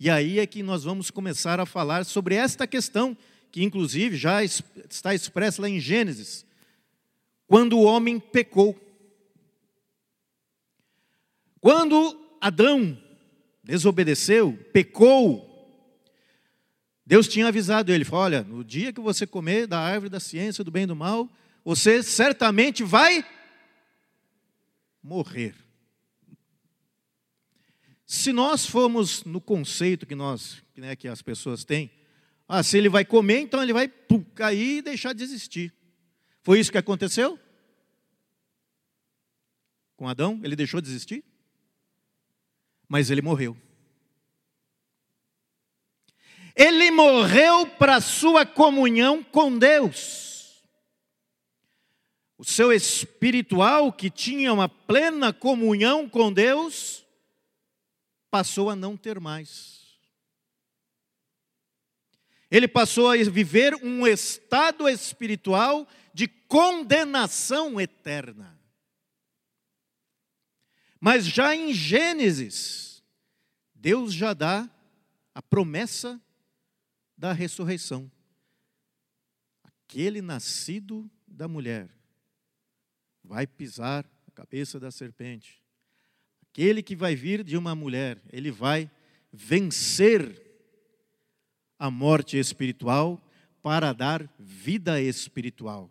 E 0.00 0.10
aí 0.10 0.40
é 0.40 0.46
que 0.46 0.60
nós 0.60 0.82
vamos 0.82 1.08
começar 1.12 1.60
a 1.60 1.66
falar 1.66 2.04
sobre 2.04 2.34
esta 2.34 2.66
questão, 2.66 3.16
que 3.52 3.62
inclusive 3.62 4.16
já 4.16 4.42
está 4.42 5.14
expressa 5.14 5.62
lá 5.62 5.68
em 5.68 5.78
Gênesis, 5.78 6.44
quando 7.46 7.78
o 7.78 7.84
homem 7.84 8.18
pecou. 8.18 8.76
Quando 11.60 12.18
Adão 12.40 12.96
desobedeceu, 13.62 14.58
pecou, 14.72 15.50
Deus 17.10 17.26
tinha 17.26 17.48
avisado 17.48 17.92
ele: 17.92 18.04
falou, 18.04 18.26
olha, 18.26 18.44
no 18.44 18.62
dia 18.62 18.92
que 18.92 19.00
você 19.00 19.26
comer 19.26 19.66
da 19.66 19.80
árvore 19.80 20.08
da 20.08 20.20
ciência 20.20 20.62
do 20.62 20.70
bem 20.70 20.84
e 20.84 20.86
do 20.86 20.94
mal, 20.94 21.28
você 21.64 22.04
certamente 22.04 22.84
vai 22.84 23.26
morrer. 25.02 25.56
Se 28.06 28.32
nós 28.32 28.64
formos 28.64 29.24
no 29.24 29.40
conceito 29.40 30.06
que 30.06 30.14
nós, 30.14 30.62
né, 30.76 30.94
que 30.94 31.08
as 31.08 31.20
pessoas 31.20 31.64
têm, 31.64 31.90
ah, 32.46 32.62
se 32.62 32.78
ele 32.78 32.88
vai 32.88 33.04
comer, 33.04 33.40
então 33.40 33.60
ele 33.60 33.72
vai 33.72 33.88
pum, 33.88 34.22
cair 34.22 34.78
e 34.78 34.82
deixar 34.82 35.12
de 35.12 35.24
existir. 35.24 35.74
Foi 36.42 36.60
isso 36.60 36.70
que 36.70 36.78
aconteceu? 36.78 37.36
Com 39.96 40.08
Adão? 40.08 40.40
Ele 40.44 40.54
deixou 40.54 40.80
de 40.80 40.88
existir? 40.88 41.24
Mas 42.90 43.08
ele 43.08 43.22
morreu. 43.22 43.56
Ele 46.56 46.90
morreu 46.90 47.64
para 47.68 48.00
sua 48.00 48.44
comunhão 48.44 49.22
com 49.22 49.56
Deus. 49.56 50.60
O 52.36 52.44
seu 52.44 52.72
espiritual, 52.72 53.92
que 53.92 54.10
tinha 54.10 54.52
uma 54.52 54.68
plena 54.68 55.32
comunhão 55.32 56.08
com 56.08 56.32
Deus, 56.32 57.06
passou 58.28 58.68
a 58.68 58.74
não 58.74 58.96
ter 58.96 59.20
mais. 59.20 59.98
Ele 62.50 62.66
passou 62.66 63.08
a 63.08 63.16
viver 63.16 63.76
um 63.84 64.04
estado 64.04 64.88
espiritual 64.88 65.86
de 66.12 66.26
condenação 66.26 67.80
eterna. 67.80 68.59
Mas 71.00 71.26
já 71.26 71.56
em 71.56 71.72
Gênesis, 71.72 73.02
Deus 73.74 74.12
já 74.12 74.34
dá 74.34 74.68
a 75.34 75.40
promessa 75.40 76.20
da 77.16 77.32
ressurreição. 77.32 78.10
Aquele 79.64 80.20
nascido 80.20 81.10
da 81.26 81.48
mulher 81.48 81.88
vai 83.24 83.46
pisar 83.46 84.04
a 84.28 84.30
cabeça 84.30 84.78
da 84.78 84.90
serpente. 84.90 85.62
Aquele 86.42 86.82
que 86.82 86.94
vai 86.94 87.14
vir 87.14 87.42
de 87.42 87.56
uma 87.56 87.74
mulher, 87.74 88.20
ele 88.30 88.50
vai 88.50 88.90
vencer 89.32 90.50
a 91.78 91.90
morte 91.90 92.36
espiritual 92.36 93.22
para 93.62 93.92
dar 93.94 94.28
vida 94.38 95.00
espiritual. 95.00 95.88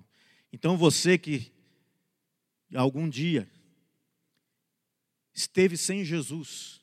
Então 0.51 0.77
você 0.77 1.17
que 1.17 1.51
algum 2.75 3.09
dia 3.09 3.49
esteve 5.33 5.77
sem 5.77 6.03
Jesus, 6.03 6.79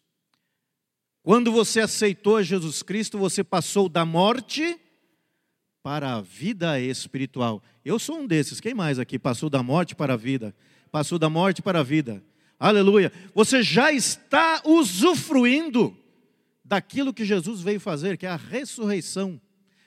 quando 1.26 1.50
você 1.50 1.80
aceitou 1.80 2.40
Jesus 2.40 2.84
Cristo, 2.84 3.18
você 3.18 3.42
passou 3.42 3.88
da 3.88 4.04
morte 4.04 4.78
para 5.82 6.14
a 6.14 6.20
vida 6.20 6.78
espiritual. 6.78 7.60
Eu 7.84 7.98
sou 7.98 8.20
um 8.20 8.26
desses. 8.28 8.60
Quem 8.60 8.72
mais 8.74 9.00
aqui 9.00 9.18
passou 9.18 9.50
da 9.50 9.60
morte 9.60 9.96
para 9.96 10.14
a 10.14 10.16
vida? 10.16 10.54
Passou 10.88 11.18
da 11.18 11.28
morte 11.28 11.60
para 11.60 11.80
a 11.80 11.82
vida. 11.82 12.22
Aleluia. 12.60 13.12
Você 13.34 13.60
já 13.60 13.90
está 13.90 14.62
usufruindo 14.64 15.96
daquilo 16.64 17.12
que 17.12 17.24
Jesus 17.24 17.60
veio 17.60 17.80
fazer, 17.80 18.16
que 18.16 18.24
é 18.24 18.30
a 18.30 18.36
ressurreição. 18.36 19.40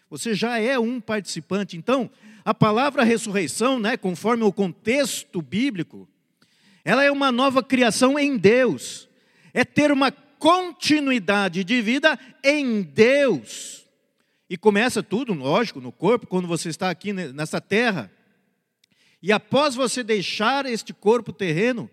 Você 0.10 0.36
já 0.36 0.60
é 0.60 0.78
um 0.78 1.00
participante. 1.00 1.78
Então, 1.78 2.10
a 2.44 2.54
palavra 2.54 3.06
ressurreição, 3.06 3.80
né, 3.80 3.96
conforme 3.96 4.44
o 4.44 4.52
contexto 4.52 5.42
bíblico, 5.42 6.06
ela 6.84 7.04
é 7.04 7.12
uma 7.12 7.32
nova 7.32 7.62
criação 7.64 8.18
em 8.18 8.38
Deus. 8.38 9.08
É 9.54 9.66
ter 9.66 9.92
uma 9.92 10.12
continuidade 10.12 11.64
de 11.64 11.82
vida 11.82 12.18
em 12.44 12.82
Deus. 12.82 13.86
E 14.50 14.58
começa 14.58 15.04
tudo, 15.04 15.34
lógico, 15.34 15.80
no 15.80 15.92
corpo, 15.92 16.26
quando 16.26 16.48
você 16.48 16.70
está 16.70 16.90
aqui 16.90 17.14
nessa 17.14 17.62
terra. 17.62 18.12
E 19.22 19.32
após 19.32 19.76
você 19.76 20.04
deixar 20.04 20.66
este 20.66 20.94
corpo 20.94 21.32
terreno, 21.32 21.90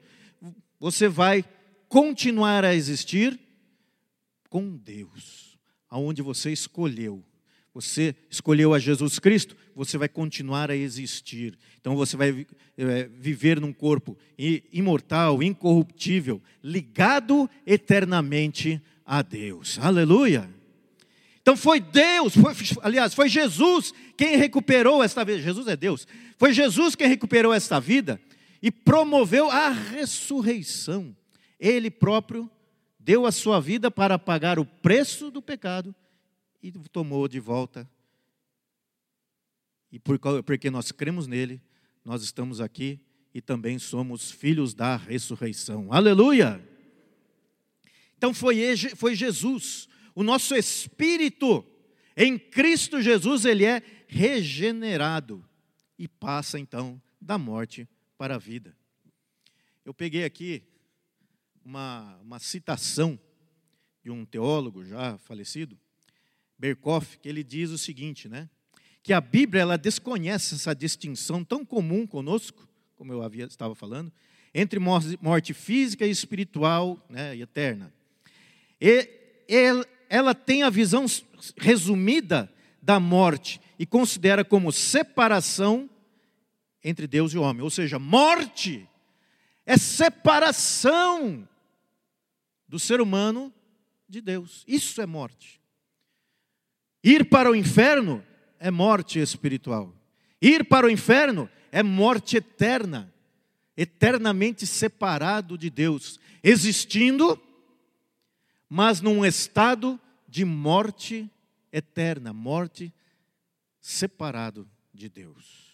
você 0.79 1.09
vai 1.09 1.45
continuar 1.89 2.65
a 2.65 2.75
existir 2.75 3.39
com 4.49 4.77
Deus, 4.77 5.59
aonde 5.91 6.23
você 6.23 6.51
escolheu. 6.51 7.23
Você 7.75 8.15
escolheu 8.31 8.73
a 8.73 8.79
Jesus 8.79 9.19
Cristo, 9.19 9.57
você 9.77 9.99
vai 9.99 10.09
continuar 10.09 10.71
a 10.71 10.77
existir. 10.77 11.59
Então 11.79 11.95
você 11.95 12.17
vai 12.17 12.47
é, 12.79 13.11
viver 13.13 13.61
num 13.61 13.75
corpo 13.75 14.17
imortal, 14.73 15.43
incorruptível, 15.43 16.41
ligado 16.65 17.49
eternamente 17.67 18.81
a 19.05 19.21
Deus. 19.21 19.79
Aleluia! 19.79 20.49
Então 21.43 21.55
foi 21.59 21.79
Deus, 21.79 22.35
foi, 22.35 22.55
aliás, 22.81 23.13
foi 23.13 23.29
Jesus 23.29 23.93
quem 24.17 24.39
recuperou 24.39 25.03
esta 25.03 25.23
vida. 25.27 25.43
Jesus 25.43 25.69
é 25.69 25.77
Deus. 25.77 26.09
Foi 26.39 26.55
Jesus 26.55 26.95
quem 26.95 27.07
recuperou 27.07 27.53
esta 27.53 27.79
vida 27.79 28.19
e 28.63 28.71
promoveu 28.71 29.51
a 29.51 29.69
ressurreição. 29.69 31.15
Ele 31.61 31.91
próprio 31.91 32.51
deu 32.99 33.27
a 33.27 33.31
sua 33.31 33.61
vida 33.61 33.91
para 33.91 34.19
pagar 34.19 34.59
o 34.59 34.65
preço 34.65 35.31
do 35.31 35.43
pecado 35.43 35.95
e 36.63 36.73
tomou 36.91 37.29
de 37.29 37.39
volta. 37.39 37.87
E 39.91 39.99
porque 39.99 40.71
nós 40.71 40.93
cremos 40.93 41.27
nele, 41.27 41.61
nós 42.05 42.23
estamos 42.23 42.61
aqui 42.61 43.01
e 43.33 43.41
também 43.41 43.79
somos 43.79 44.31
filhos 44.31 44.75
da 44.75 44.97
ressurreição. 44.97 45.93
Aleluia! 45.93 46.63
Então 48.17 48.33
foi, 48.33 48.77
foi 48.97 49.15
Jesus, 49.15 49.89
o 50.15 50.23
nosso 50.23 50.55
espírito 50.55 51.65
em 52.17 52.39
Cristo 52.39 53.03
Jesus, 53.03 53.45
ele 53.45 53.65
é 53.67 53.83
regenerado 54.09 55.47
e 55.99 56.09
passa 56.09 56.59
então 56.59 57.01
da 57.21 57.37
morte 57.37 57.87
para 58.17 58.37
a 58.37 58.39
vida. 58.39 58.75
Eu 59.85 59.93
peguei 59.93 60.25
aqui 60.25 60.63
uma, 61.63 62.17
uma 62.23 62.39
citação 62.39 63.21
de 64.03 64.11
um 64.11 64.25
teólogo 64.25 64.85
já 64.85 65.19
falecido, 65.19 65.79
Berkoff, 66.59 67.19
que 67.19 67.29
ele 67.29 67.45
diz 67.45 67.71
o 67.71 67.77
seguinte, 67.77 68.29
né? 68.29 68.49
Que 69.07 69.13
a 69.13 69.21
Bíblia 69.21 69.63
ela 69.63 69.79
desconhece 69.79 70.57
essa 70.57 70.75
distinção 70.75 71.45
tão 71.45 71.65
comum 71.65 72.05
conosco, 72.05 72.69
como 72.97 73.13
eu 73.13 73.23
havia 73.23 73.45
estava 73.45 73.73
falando, 73.73 74.13
entre 74.53 74.81
morte 74.81 75.55
física 75.55 76.05
e 76.05 76.11
espiritual, 76.11 76.99
né, 77.09 77.37
e 77.37 77.43
eterna. 77.43 77.95
E 78.81 79.09
ela 80.09 80.35
tem 80.35 80.65
a 80.65 80.71
visão 80.71 81.07
resumida 81.57 82.53
da 82.83 82.99
morte 82.99 83.61
e 83.79 83.87
considera 83.87 84.45
como 84.45 84.73
separação 84.73 85.89
entre 86.83 87.07
Deus 87.07 87.33
e 87.33 87.39
o 87.39 87.43
homem, 87.43 87.63
ou 87.63 87.71
seja, 87.71 88.01
morte 88.01 88.89
é 89.65 89.77
separação 89.77 91.49
do 92.67 92.81
ser 92.81 93.01
humano 93.01 93.55
de 94.09 94.21
Deus. 94.21 94.65
Isso 94.67 95.01
é 95.01 95.07
morte. 95.07 95.61
Ir 97.05 97.29
para 97.29 97.49
o 97.49 97.55
inferno 97.55 98.21
é 98.59 98.71
morte 98.71 99.19
espiritual. 99.19 99.95
Ir 100.41 100.65
para 100.65 100.87
o 100.87 100.91
inferno 100.91 101.49
é 101.73 101.83
morte 101.83 102.37
eterna, 102.37 103.13
eternamente 103.77 104.67
separado 104.67 105.59
de 105.59 105.71
Deus, 105.71 106.19
existindo, 106.43 107.41
mas 108.69 109.01
num 109.01 109.25
estado 109.25 110.01
de 110.29 110.45
morte 110.45 111.31
eterna, 111.73 112.33
morte 112.33 112.93
separado 113.81 114.69
de 114.93 115.09
Deus. 115.09 115.67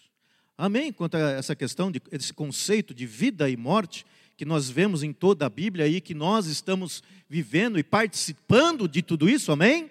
Amém? 0.57 0.91
Quanto 0.91 1.15
a 1.15 1.31
essa 1.31 1.55
questão, 1.55 1.91
de, 1.91 2.01
esse 2.11 2.33
conceito 2.33 2.93
de 2.93 3.05
vida 3.05 3.49
e 3.49 3.57
morte, 3.57 4.05
que 4.35 4.45
nós 4.45 4.69
vemos 4.69 5.03
em 5.03 5.13
toda 5.13 5.45
a 5.45 5.49
Bíblia 5.49 5.87
e 5.87 6.01
que 6.01 6.13
nós 6.13 6.47
estamos 6.47 7.03
vivendo 7.29 7.79
e 7.79 7.83
participando 7.83 8.87
de 8.87 9.01
tudo 9.01 9.29
isso, 9.29 9.51
amém? 9.51 9.89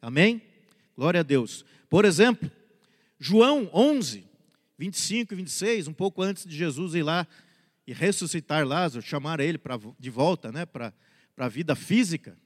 Amém? 0.00 0.42
Glória 0.96 1.20
a 1.20 1.22
Deus. 1.22 1.64
Por 1.88 2.04
exemplo, 2.04 2.50
João 3.18 3.70
11, 3.72 4.24
25 4.78 5.32
e 5.32 5.36
26, 5.36 5.88
um 5.88 5.92
pouco 5.92 6.22
antes 6.22 6.44
de 6.44 6.56
Jesus 6.56 6.94
ir 6.94 7.02
lá 7.02 7.26
e 7.86 7.92
ressuscitar 7.92 8.66
Lázaro, 8.66 9.04
chamar 9.04 9.40
ele 9.40 9.58
pra, 9.58 9.78
de 9.98 10.10
volta 10.10 10.52
né, 10.52 10.66
para 10.66 10.92
a 11.36 11.48
vida 11.48 11.74
física. 11.74 12.38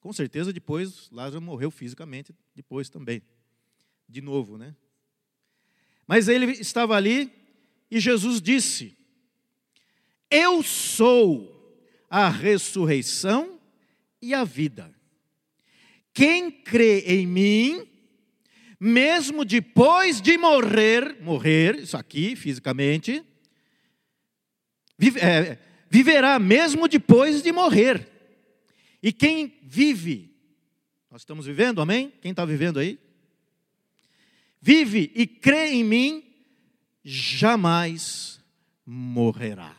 Com 0.00 0.12
certeza 0.12 0.52
depois 0.52 1.10
Lázaro 1.10 1.42
morreu 1.42 1.70
fisicamente, 1.70 2.34
depois 2.54 2.88
também. 2.88 3.22
De 4.08 4.20
novo, 4.20 4.56
né? 4.56 4.76
Mas 6.06 6.28
ele 6.28 6.52
estava 6.52 6.94
ali 6.94 7.32
e 7.90 7.98
Jesus 7.98 8.40
disse: 8.40 8.96
Eu 10.30 10.62
sou 10.62 11.56
a 12.08 12.28
ressurreição 12.28 13.58
e 14.22 14.32
a 14.32 14.44
vida. 14.44 14.94
Quem 16.12 16.50
crê 16.50 17.00
em 17.00 17.26
mim, 17.26 17.88
mesmo 18.78 19.44
depois 19.44 20.20
de 20.20 20.36
morrer, 20.36 21.16
morrer, 21.20 21.76
isso 21.76 21.96
aqui 21.96 22.36
fisicamente, 22.36 23.22
vive, 24.98 25.20
é, 25.20 25.58
viverá 25.88 26.38
mesmo 26.38 26.88
depois 26.88 27.42
de 27.42 27.52
morrer. 27.52 28.08
E 29.02 29.12
quem 29.12 29.58
vive, 29.62 30.34
nós 31.10 31.22
estamos 31.22 31.46
vivendo, 31.46 31.80
amém? 31.80 32.12
Quem 32.20 32.30
está 32.30 32.44
vivendo 32.44 32.78
aí? 32.78 32.98
Vive 34.60 35.12
e 35.14 35.26
crê 35.26 35.70
em 35.70 35.84
mim, 35.84 36.24
jamais 37.04 38.40
morrerá. 38.84 39.76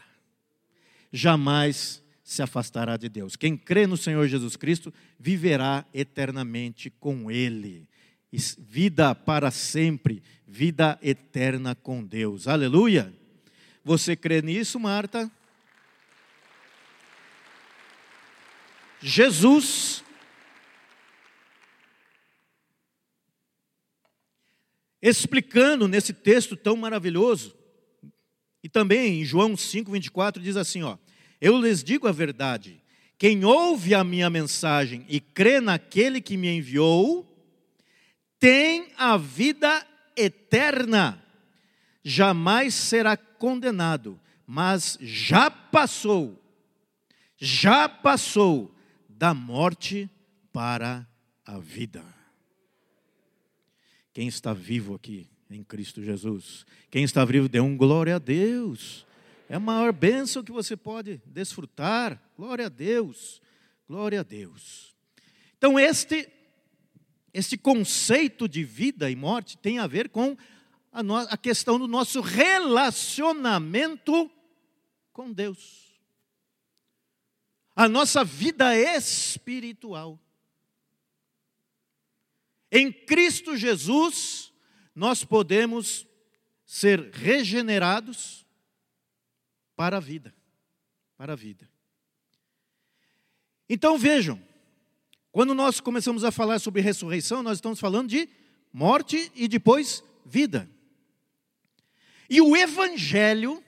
Jamais 1.12 2.02
se 2.24 2.42
afastará 2.42 2.98
de 2.98 3.08
Deus. 3.08 3.36
Quem 3.36 3.56
crê 3.56 3.88
no 3.88 3.96
Senhor 3.96 4.28
Jesus 4.28 4.56
Cristo 4.56 4.94
viverá 5.20 5.86
eternamente 5.94 6.90
com 6.90 7.32
Ele. 7.32 7.88
Vida 8.60 9.16
para 9.16 9.50
sempre, 9.50 10.22
vida 10.48 11.00
eterna 11.02 11.74
com 11.74 12.04
Deus. 12.04 12.48
Aleluia! 12.48 13.12
Você 13.84 14.16
crê 14.16 14.42
nisso, 14.42 14.80
Marta? 14.80 15.32
Jesus 19.02 20.04
explicando 25.02 25.88
nesse 25.88 26.14
texto 26.14 26.56
tão 26.56 26.76
maravilhoso, 26.76 27.56
e 28.64 28.70
também 28.70 29.22
em 29.22 29.26
João 29.26 29.54
5:24 29.56 30.40
diz 30.40 30.58
assim, 30.58 30.84
ó: 30.84 30.98
Eu 31.42 31.60
lhes 31.60 31.84
digo 31.84 32.08
a 32.08 32.12
verdade, 32.12 32.84
quem 33.18 33.44
ouve 33.46 33.96
a 33.96 34.04
minha 34.04 34.30
mensagem 34.30 35.06
e 35.10 35.20
crê 35.20 35.60
naquele 35.60 36.22
que 36.22 36.38
me 36.38 36.50
enviou, 36.50 37.27
tem 38.40 38.92
a 38.98 39.18
vida 39.18 39.86
eterna. 40.16 41.24
Jamais 42.04 42.74
será 42.74 43.18
condenado, 43.18 44.20
mas 44.46 44.98
já 45.02 45.52
passou, 45.52 46.42
já 47.38 47.90
passou 47.90 48.74
da 49.10 49.34
morte 49.34 50.10
para 50.54 51.08
a 51.46 51.60
vida. 51.60 52.04
Quem 54.14 54.28
está 54.28 54.54
vivo 54.54 54.96
aqui 54.96 55.30
em 55.50 55.64
Cristo 55.64 56.02
Jesus? 56.02 56.66
Quem 56.90 57.04
está 57.04 57.26
vivo, 57.26 57.50
dê 57.50 57.60
um 57.60 57.76
glória 57.76 58.16
a 58.16 58.20
Deus. 58.20 59.06
É 59.50 59.56
a 59.56 59.60
maior 59.60 59.92
bênção 59.92 60.44
que 60.44 60.52
você 60.52 60.76
pode 60.76 61.22
desfrutar. 61.26 62.22
Glória 62.36 62.66
a 62.66 62.70
Deus. 62.70 63.42
Glória 63.88 64.22
a 64.22 64.24
Deus. 64.24 64.96
Então, 65.58 65.80
este, 65.80 66.28
este 67.38 67.56
conceito 67.56 68.50
de 68.50 68.64
vida 68.64 69.12
e 69.12 69.16
morte 69.16 69.60
tem 69.60 69.78
a 69.78 69.86
ver 69.86 70.10
com 70.10 70.36
a, 70.92 71.04
no, 71.04 71.16
a 71.16 71.38
questão 71.38 71.78
do 71.78 71.88
nosso 71.88 72.20
relacionamento 72.20 74.32
com 75.14 75.32
Deus. 75.32 76.02
A 77.76 77.88
nossa 77.88 78.24
vida 78.24 78.76
espiritual. 78.76 80.20
Em 82.72 82.92
Cristo 82.92 83.56
Jesus, 83.56 84.52
nós 84.96 85.24
podemos 85.24 86.08
ser 86.66 87.12
regenerados 87.12 88.48
para 89.76 89.98
a 89.98 90.00
vida. 90.00 90.34
Para 91.16 91.34
a 91.34 91.36
vida. 91.36 91.70
Então 93.70 93.96
vejam, 93.96 94.42
quando 95.38 95.54
nós 95.54 95.80
começamos 95.80 96.24
a 96.24 96.32
falar 96.32 96.58
sobre 96.58 96.82
ressurreição, 96.82 97.44
nós 97.44 97.60
estamos 97.60 97.80
falando 97.80 98.10
de 98.10 98.28
morte 98.74 99.32
e 99.36 99.48
depois 99.48 100.04
vida. 100.26 100.68
E 102.28 102.42
o 102.42 102.58
Evangelho, 102.58 103.64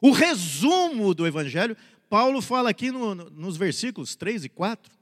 o 0.00 0.12
resumo 0.12 1.12
do 1.12 1.26
Evangelho, 1.26 1.76
Paulo 2.08 2.40
fala 2.40 2.70
aqui 2.70 2.92
no, 2.92 3.12
nos 3.16 3.56
versículos 3.56 4.14
3 4.14 4.44
e 4.44 4.48
4, 4.48 4.92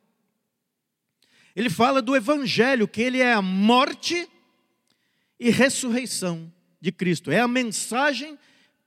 ele 1.54 1.68
fala 1.68 2.00
do 2.00 2.16
Evangelho, 2.16 2.88
que 2.88 3.02
ele 3.02 3.20
é 3.20 3.34
a 3.34 3.42
morte 3.42 4.26
e 5.38 5.50
ressurreição 5.50 6.50
de 6.80 6.90
Cristo. 6.90 7.30
É 7.30 7.38
a 7.38 7.46
mensagem 7.46 8.38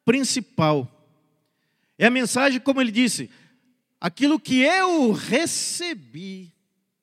principal. 0.03 0.89
É 1.99 2.07
a 2.07 2.09
mensagem, 2.09 2.59
como 2.59 2.81
ele 2.81 2.91
disse, 2.91 3.29
aquilo 4.01 4.39
que 4.39 4.61
eu 4.61 5.11
recebi. 5.11 6.51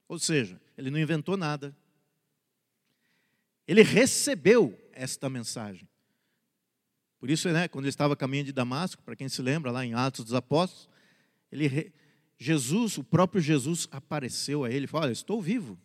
Ou 0.09 0.19
seja, 0.19 0.61
ele 0.77 0.91
não 0.91 0.99
inventou 0.99 1.37
nada. 1.37 1.75
Ele 3.67 3.83
recebeu 3.83 4.77
esta 4.93 5.31
mensagem. 5.31 5.89
Por 7.21 7.31
isso, 7.31 7.49
né, 7.51 7.69
quando 7.69 7.85
ele 7.85 7.91
estava 7.91 8.15
a 8.15 8.17
caminho 8.17 8.45
de 8.45 8.53
Damasco, 8.53 9.03
para 9.03 9.15
quem 9.15 9.29
se 9.29 9.41
lembra, 9.41 9.71
lá 9.71 9.87
em 9.87 9.95
Atos 9.95 10.25
dos 10.25 10.35
Apóstolos, 10.35 10.89
ele 11.53 11.93
Jesus, 12.41 12.99
o 12.99 13.05
próprio 13.05 13.41
Jesus 13.41 13.89
apareceu 13.91 14.65
a 14.65 14.71
ele 14.71 14.85
e 14.85 14.87
falou: 14.87 15.07
Olha, 15.07 15.13
estou 15.13 15.43
vivo, 15.43 15.79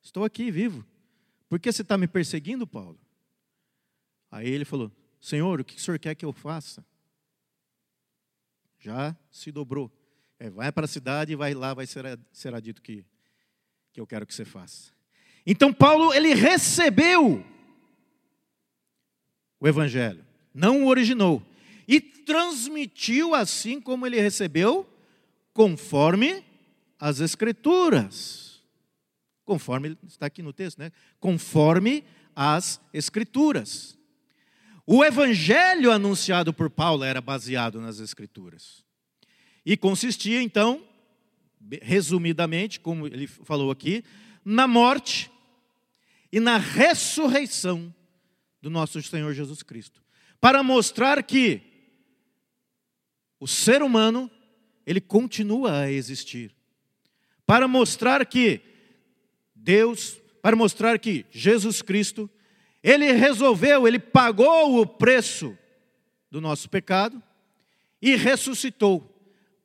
estou 0.00 0.24
aqui 0.24 0.50
vivo. 0.50 0.86
Por 1.48 1.58
que 1.58 1.70
você 1.72 1.82
está 1.82 1.98
me 1.98 2.06
perseguindo, 2.06 2.66
Paulo? 2.66 2.98
Aí 4.30 4.48
ele 4.48 4.64
falou: 4.64 4.92
Senhor, 5.20 5.60
o 5.60 5.64
que 5.64 5.76
o 5.76 5.80
senhor 5.80 5.98
quer 5.98 6.14
que 6.14 6.24
eu 6.24 6.32
faça? 6.32 6.86
Já 8.78 9.16
se 9.30 9.50
dobrou. 9.50 9.90
É, 10.44 10.50
vai 10.50 10.70
para 10.70 10.84
a 10.84 10.88
cidade 10.88 11.32
e 11.32 11.36
vai 11.36 11.54
lá, 11.54 11.72
vai 11.72 11.86
ser, 11.86 12.18
será 12.30 12.60
dito 12.60 12.82
que, 12.82 13.02
que 13.94 13.98
eu 13.98 14.06
quero 14.06 14.26
que 14.26 14.34
você 14.34 14.44
faça. 14.44 14.92
Então 15.46 15.72
Paulo, 15.72 16.12
ele 16.12 16.34
recebeu 16.34 17.42
o 19.58 19.66
Evangelho, 19.66 20.22
não 20.52 20.82
o 20.82 20.86
originou, 20.88 21.42
e 21.88 21.98
transmitiu 21.98 23.34
assim 23.34 23.80
como 23.80 24.06
ele 24.06 24.20
recebeu 24.20 24.86
conforme 25.54 26.44
as 27.00 27.20
Escrituras. 27.20 28.62
Conforme, 29.46 29.96
está 30.06 30.26
aqui 30.26 30.42
no 30.42 30.52
texto, 30.52 30.78
né? 30.78 30.92
Conforme 31.18 32.04
as 32.36 32.78
Escrituras. 32.92 33.96
O 34.86 35.02
evangelho 35.02 35.90
anunciado 35.90 36.52
por 36.52 36.68
Paulo 36.68 37.02
era 37.02 37.22
baseado 37.22 37.80
nas 37.80 37.98
Escrituras. 37.98 38.84
E 39.64 39.76
consistia, 39.76 40.42
então, 40.42 40.82
resumidamente, 41.82 42.78
como 42.80 43.06
ele 43.06 43.26
falou 43.26 43.70
aqui, 43.70 44.04
na 44.44 44.66
morte 44.66 45.30
e 46.30 46.38
na 46.38 46.58
ressurreição 46.58 47.94
do 48.60 48.68
nosso 48.68 49.00
Senhor 49.02 49.32
Jesus 49.32 49.62
Cristo, 49.62 50.02
para 50.40 50.62
mostrar 50.62 51.22
que 51.22 51.62
o 53.40 53.46
ser 53.46 53.82
humano 53.82 54.30
ele 54.86 55.00
continua 55.00 55.80
a 55.80 55.90
existir, 55.90 56.54
para 57.46 57.68
mostrar 57.68 58.24
que 58.26 58.60
Deus, 59.54 60.18
para 60.42 60.56
mostrar 60.56 60.98
que 60.98 61.24
Jesus 61.30 61.80
Cristo, 61.80 62.28
ele 62.82 63.12
resolveu, 63.12 63.88
ele 63.88 63.98
pagou 63.98 64.80
o 64.80 64.86
preço 64.86 65.56
do 66.30 66.40
nosso 66.40 66.68
pecado 66.68 67.22
e 68.00 68.16
ressuscitou, 68.16 69.13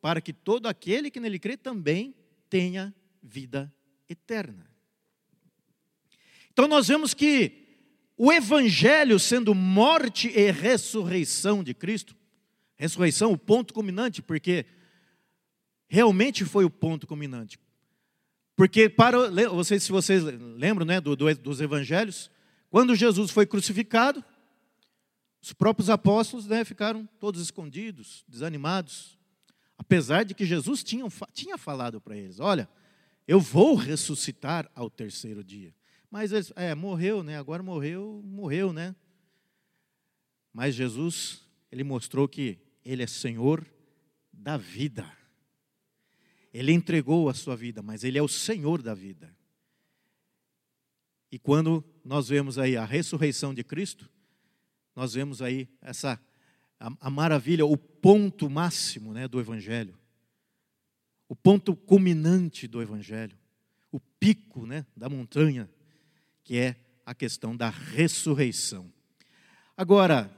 para 0.02 0.22
que 0.22 0.34
todo 0.34 0.68
aquele 0.68 1.12
que 1.12 1.20
nele 1.20 1.40
crê 1.40 1.58
também 1.58 2.16
tenha 2.50 2.94
vida 3.22 3.74
eterna. 4.08 4.70
Então 6.52 6.68
nós 6.68 6.88
vemos 6.88 7.14
que 7.14 7.68
o 8.18 8.34
Evangelho, 8.34 9.18
sendo 9.20 9.54
morte 9.56 10.28
e 10.28 10.52
ressurreição 10.52 11.64
de 11.64 11.74
Cristo, 11.74 12.16
ressurreição, 12.76 13.32
o 13.32 13.38
ponto 13.38 13.74
culminante, 13.74 14.22
porque 14.22 14.66
realmente 15.88 16.44
foi 16.44 16.66
o 16.66 16.70
ponto 16.70 17.06
culminante. 17.06 17.60
Porque 18.56 18.90
para 18.90 19.30
vocês, 19.50 19.84
se 19.84 19.92
vocês 19.92 20.24
lembram, 20.24 20.86
né, 20.86 21.00
do, 21.00 21.16
do, 21.16 21.34
dos 21.36 21.62
Evangelhos, 21.62 22.30
quando 22.70 22.96
Jesus 22.96 23.32
foi 23.32 23.46
crucificado, 23.46 24.24
os 25.42 25.54
próprios 25.54 25.90
apóstolos 25.90 26.46
né, 26.46 26.66
ficaram 26.66 27.08
todos 27.20 27.42
escondidos, 27.42 28.26
desanimados, 28.28 29.19
apesar 29.80 30.24
de 30.24 30.36
que 30.36 30.46
Jesus 30.46 30.84
tinha, 30.84 31.06
tinha 31.34 31.58
falado 31.58 32.02
para 32.02 32.16
eles: 32.16 32.40
Olha, 32.40 32.70
eu 33.26 33.40
vou 33.40 33.76
ressuscitar 33.76 34.70
ao 34.76 34.90
terceiro 34.90 35.44
dia. 35.44 35.74
Mas 36.12 36.32
eles, 36.34 36.52
é, 36.56 36.76
morreu, 36.76 37.24
né? 37.24 37.38
Agora 37.38 37.64
morreu, 37.64 38.22
morreu, 38.26 38.74
né? 38.74 38.96
Mas 40.54 40.76
Jesus, 40.76 41.48
ele 41.72 41.84
mostrou 41.84 42.28
que 42.28 42.60
ele 42.84 43.04
é 43.04 43.08
Senhor 43.08 43.66
da 44.34 44.58
vida. 44.58 45.10
Ele 46.54 46.74
entregou 46.74 47.30
a 47.30 47.34
sua 47.34 47.56
vida, 47.56 47.82
mas 47.82 48.04
ele 48.04 48.18
é 48.18 48.22
o 48.22 48.28
Senhor 48.28 48.82
da 48.82 48.94
vida. 48.94 49.34
E 51.32 51.38
quando 51.38 51.86
nós 52.04 52.28
vemos 52.28 52.58
aí 52.58 52.76
a 52.76 52.84
ressurreição 52.84 53.54
de 53.54 53.64
Cristo, 53.64 54.10
nós 54.96 55.14
vemos 55.14 55.42
aí 55.42 55.70
essa 55.80 56.20
a, 56.80 56.92
a 57.00 57.10
maravilha, 57.10 57.66
o 57.66 57.78
ponto 57.78 58.50
máximo, 58.50 59.14
né, 59.14 59.28
do 59.28 59.40
evangelho 59.40 60.00
o 61.30 61.36
ponto 61.36 61.76
culminante 61.76 62.68
do 62.68 62.82
Evangelho, 62.82 63.38
o 63.92 64.00
pico 64.00 64.66
né, 64.66 64.84
da 64.98 65.08
montanha, 65.08 65.70
que 66.44 66.58
é 66.58 66.76
a 67.06 67.14
questão 67.14 67.56
da 67.56 67.70
ressurreição. 67.70 68.92
Agora, 69.78 70.36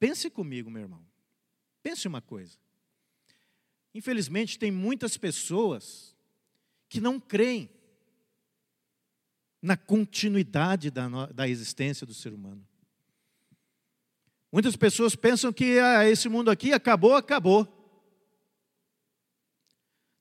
pense 0.00 0.28
comigo, 0.28 0.68
meu 0.68 0.82
irmão. 0.82 1.06
Pense 1.80 2.08
uma 2.08 2.20
coisa. 2.20 2.58
Infelizmente, 3.94 4.58
tem 4.58 4.72
muitas 4.72 5.16
pessoas 5.16 6.16
que 6.88 7.00
não 7.00 7.20
creem 7.20 7.70
na 9.62 9.76
continuidade 9.76 10.90
da, 10.90 11.26
da 11.26 11.48
existência 11.48 12.04
do 12.04 12.12
ser 12.12 12.32
humano. 12.32 12.66
Muitas 14.52 14.74
pessoas 14.74 15.14
pensam 15.14 15.52
que 15.52 15.78
ah, 15.78 16.08
esse 16.08 16.28
mundo 16.28 16.50
aqui 16.50 16.72
acabou, 16.72 17.14
acabou. 17.14 17.68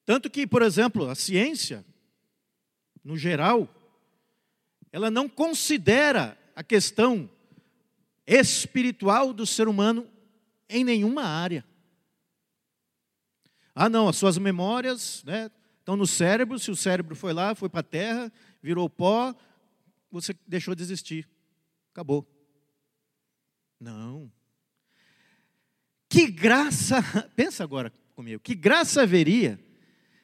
Tanto 0.06 0.30
que, 0.30 0.46
por 0.46 0.62
exemplo, 0.62 1.10
a 1.10 1.16
ciência, 1.16 1.86
no 3.04 3.18
geral, 3.18 3.68
ela 4.92 5.10
não 5.10 5.28
considera 5.28 6.38
a 6.56 6.64
questão 6.64 7.30
espiritual 8.26 9.34
do 9.34 9.46
ser 9.46 9.68
humano 9.68 10.08
em 10.68 10.84
nenhuma 10.84 11.24
área. 11.24 11.66
Ah, 13.74 13.90
não, 13.90 14.08
as 14.08 14.18
suas 14.18 14.38
memórias 14.38 15.24
né, 15.24 15.50
estão 15.80 15.96
no 15.96 16.06
cérebro, 16.06 16.60
se 16.60 16.70
o 16.70 16.76
cérebro 16.76 17.16
foi 17.16 17.34
lá, 17.34 17.56
foi 17.56 17.70
para 17.70 17.80
a 17.80 17.84
terra, 17.84 18.32
virou 18.62 18.90
pó, 18.90 19.34
você 20.12 20.36
deixou 20.48 20.76
de 20.76 20.84
existir. 20.84 21.28
Acabou. 21.92 22.28
Não. 23.80 24.32
Que 26.10 26.30
graça, 26.30 27.02
pensa 27.36 27.64
agora 27.64 27.92
comigo, 28.16 28.42
que 28.42 28.56
graça 28.56 29.04
haveria 29.04 29.60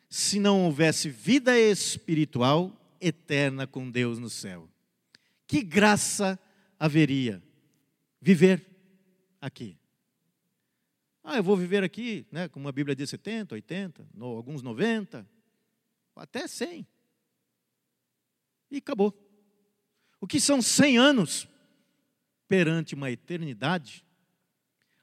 se 0.09 0.39
não 0.39 0.65
houvesse 0.65 1.09
vida 1.09 1.57
espiritual 1.57 2.75
eterna 2.99 3.65
com 3.65 3.89
Deus 3.89 4.19
no 4.19 4.29
céu? 4.29 4.69
Que 5.47 5.61
graça 5.61 6.39
haveria 6.79 7.41
viver 8.19 8.65
aqui? 9.39 9.77
Ah, 11.23 11.37
eu 11.37 11.43
vou 11.43 11.55
viver 11.55 11.83
aqui, 11.83 12.27
né, 12.31 12.47
como 12.47 12.67
a 12.67 12.71
Bíblia 12.71 12.95
diz, 12.95 13.09
70, 13.09 13.55
80, 13.55 14.07
no, 14.13 14.25
alguns 14.25 14.61
90, 14.61 15.27
até 16.15 16.47
100. 16.47 16.85
E 18.69 18.77
acabou. 18.77 19.13
O 20.19 20.27
que 20.27 20.39
são 20.39 20.61
100 20.61 20.97
anos 20.97 21.47
perante 22.55 22.95
uma 22.95 23.11
eternidade? 23.11 24.05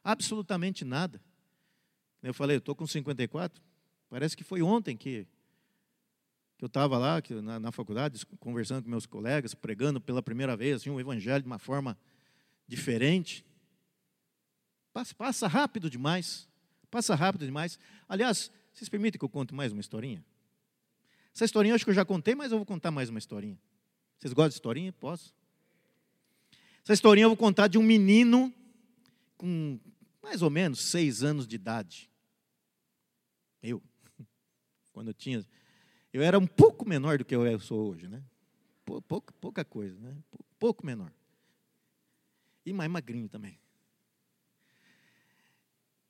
Absolutamente 0.02 0.84
nada. 0.84 1.20
Eu 2.22 2.32
falei, 2.32 2.56
eu 2.56 2.58
estou 2.58 2.74
com 2.74 2.86
54, 2.86 3.62
Parece 4.08 4.36
que 4.36 4.44
foi 4.44 4.60
ontem 4.60 4.94
que, 4.94 5.26
eu 6.60 6.66
estava 6.66 6.98
lá 6.98 7.22
na, 7.42 7.58
na, 7.58 7.72
faculdade, 7.72 8.26
conversando 8.38 8.84
com 8.84 8.90
meus 8.90 9.06
colegas, 9.06 9.54
pregando 9.54 10.02
pela 10.02 10.22
primeira 10.22 10.54
vez 10.54 10.76
assim, 10.76 10.90
um 10.90 11.00
evangelho 11.00 11.42
de 11.42 11.46
uma 11.46 11.58
forma 11.58 11.98
diferente. 12.68 13.42
Passa, 14.92 15.14
passa 15.14 15.48
rápido 15.48 15.88
demais. 15.88 16.46
Passa 16.90 17.14
rápido 17.14 17.46
demais. 17.46 17.78
Aliás, 18.06 18.50
vocês 18.70 18.90
permitem 18.90 19.18
que 19.18 19.24
eu 19.24 19.30
conte 19.30 19.54
mais 19.54 19.72
uma 19.72 19.80
historinha? 19.80 20.22
Essa 21.34 21.46
historinha 21.46 21.72
eu 21.72 21.76
acho 21.76 21.84
que 21.84 21.90
eu 21.90 21.94
já 21.94 22.04
contei, 22.04 22.34
mas 22.34 22.52
eu 22.52 22.58
vou 22.58 22.66
contar 22.66 22.90
mais 22.90 23.08
uma 23.08 23.18
historinha. 23.18 23.58
Vocês 24.18 24.34
gostam 24.34 24.50
de 24.50 24.54
historinha? 24.56 24.92
Posso? 24.92 25.34
Essa 26.84 26.94
historinha 26.94 27.24
eu 27.24 27.30
vou 27.30 27.36
contar 27.36 27.68
de 27.68 27.78
um 27.78 27.82
menino 27.82 28.52
com 29.36 29.78
mais 30.22 30.42
ou 30.42 30.50
menos 30.50 30.80
seis 30.80 31.22
anos 31.22 31.46
de 31.46 31.54
idade. 31.54 32.10
Eu 33.62 33.80
quando 34.92 35.08
eu 35.08 35.14
tinha. 35.14 35.44
Eu 36.12 36.22
era 36.22 36.38
um 36.38 36.46
pouco 36.46 36.86
menor 36.86 37.18
do 37.18 37.24
que 37.24 37.34
eu 37.34 37.60
sou 37.60 37.90
hoje, 37.90 38.08
né? 38.08 38.22
Pouca, 38.84 39.32
pouca 39.40 39.64
coisa, 39.64 39.98
né? 39.98 40.16
Pouco 40.58 40.84
menor. 40.84 41.12
E 42.66 42.72
mais 42.72 42.90
magrinho 42.90 43.28
também. 43.28 43.58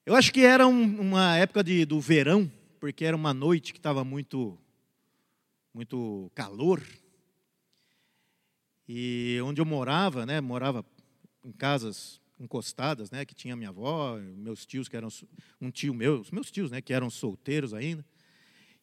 Eu 0.05 0.17
acho 0.17 0.33
que 0.33 0.41
era 0.41 0.67
um, 0.67 1.01
uma 1.01 1.37
época 1.37 1.63
de, 1.63 1.85
do 1.85 2.01
verão, 2.01 2.51
porque 2.81 3.05
era 3.05 3.15
uma 3.15 3.33
noite 3.33 3.73
que 3.73 3.79
estava 3.79 4.03
muito, 4.03 4.59
muito 5.73 6.31
calor. 6.35 6.83
E 8.95 9.41
onde 9.43 9.59
eu 9.59 9.65
morava, 9.65 10.27
né? 10.27 10.39
Morava 10.39 10.85
em 11.43 11.51
casas 11.51 12.21
encostadas, 12.39 13.11
né? 13.11 13.25
Que 13.25 13.35
tinha 13.35 13.57
minha 13.57 13.71
avó, 13.71 14.19
meus 14.19 14.67
tios 14.67 14.87
que 14.87 14.95
eram 14.95 15.09
um 15.59 15.71
tio 15.71 15.95
meu, 15.95 16.21
os 16.21 16.31
meus 16.31 16.51
tios, 16.51 16.71
né? 16.71 16.83
Que 16.83 16.93
eram 16.93 17.09
solteiros 17.09 17.73
ainda. 17.73 18.05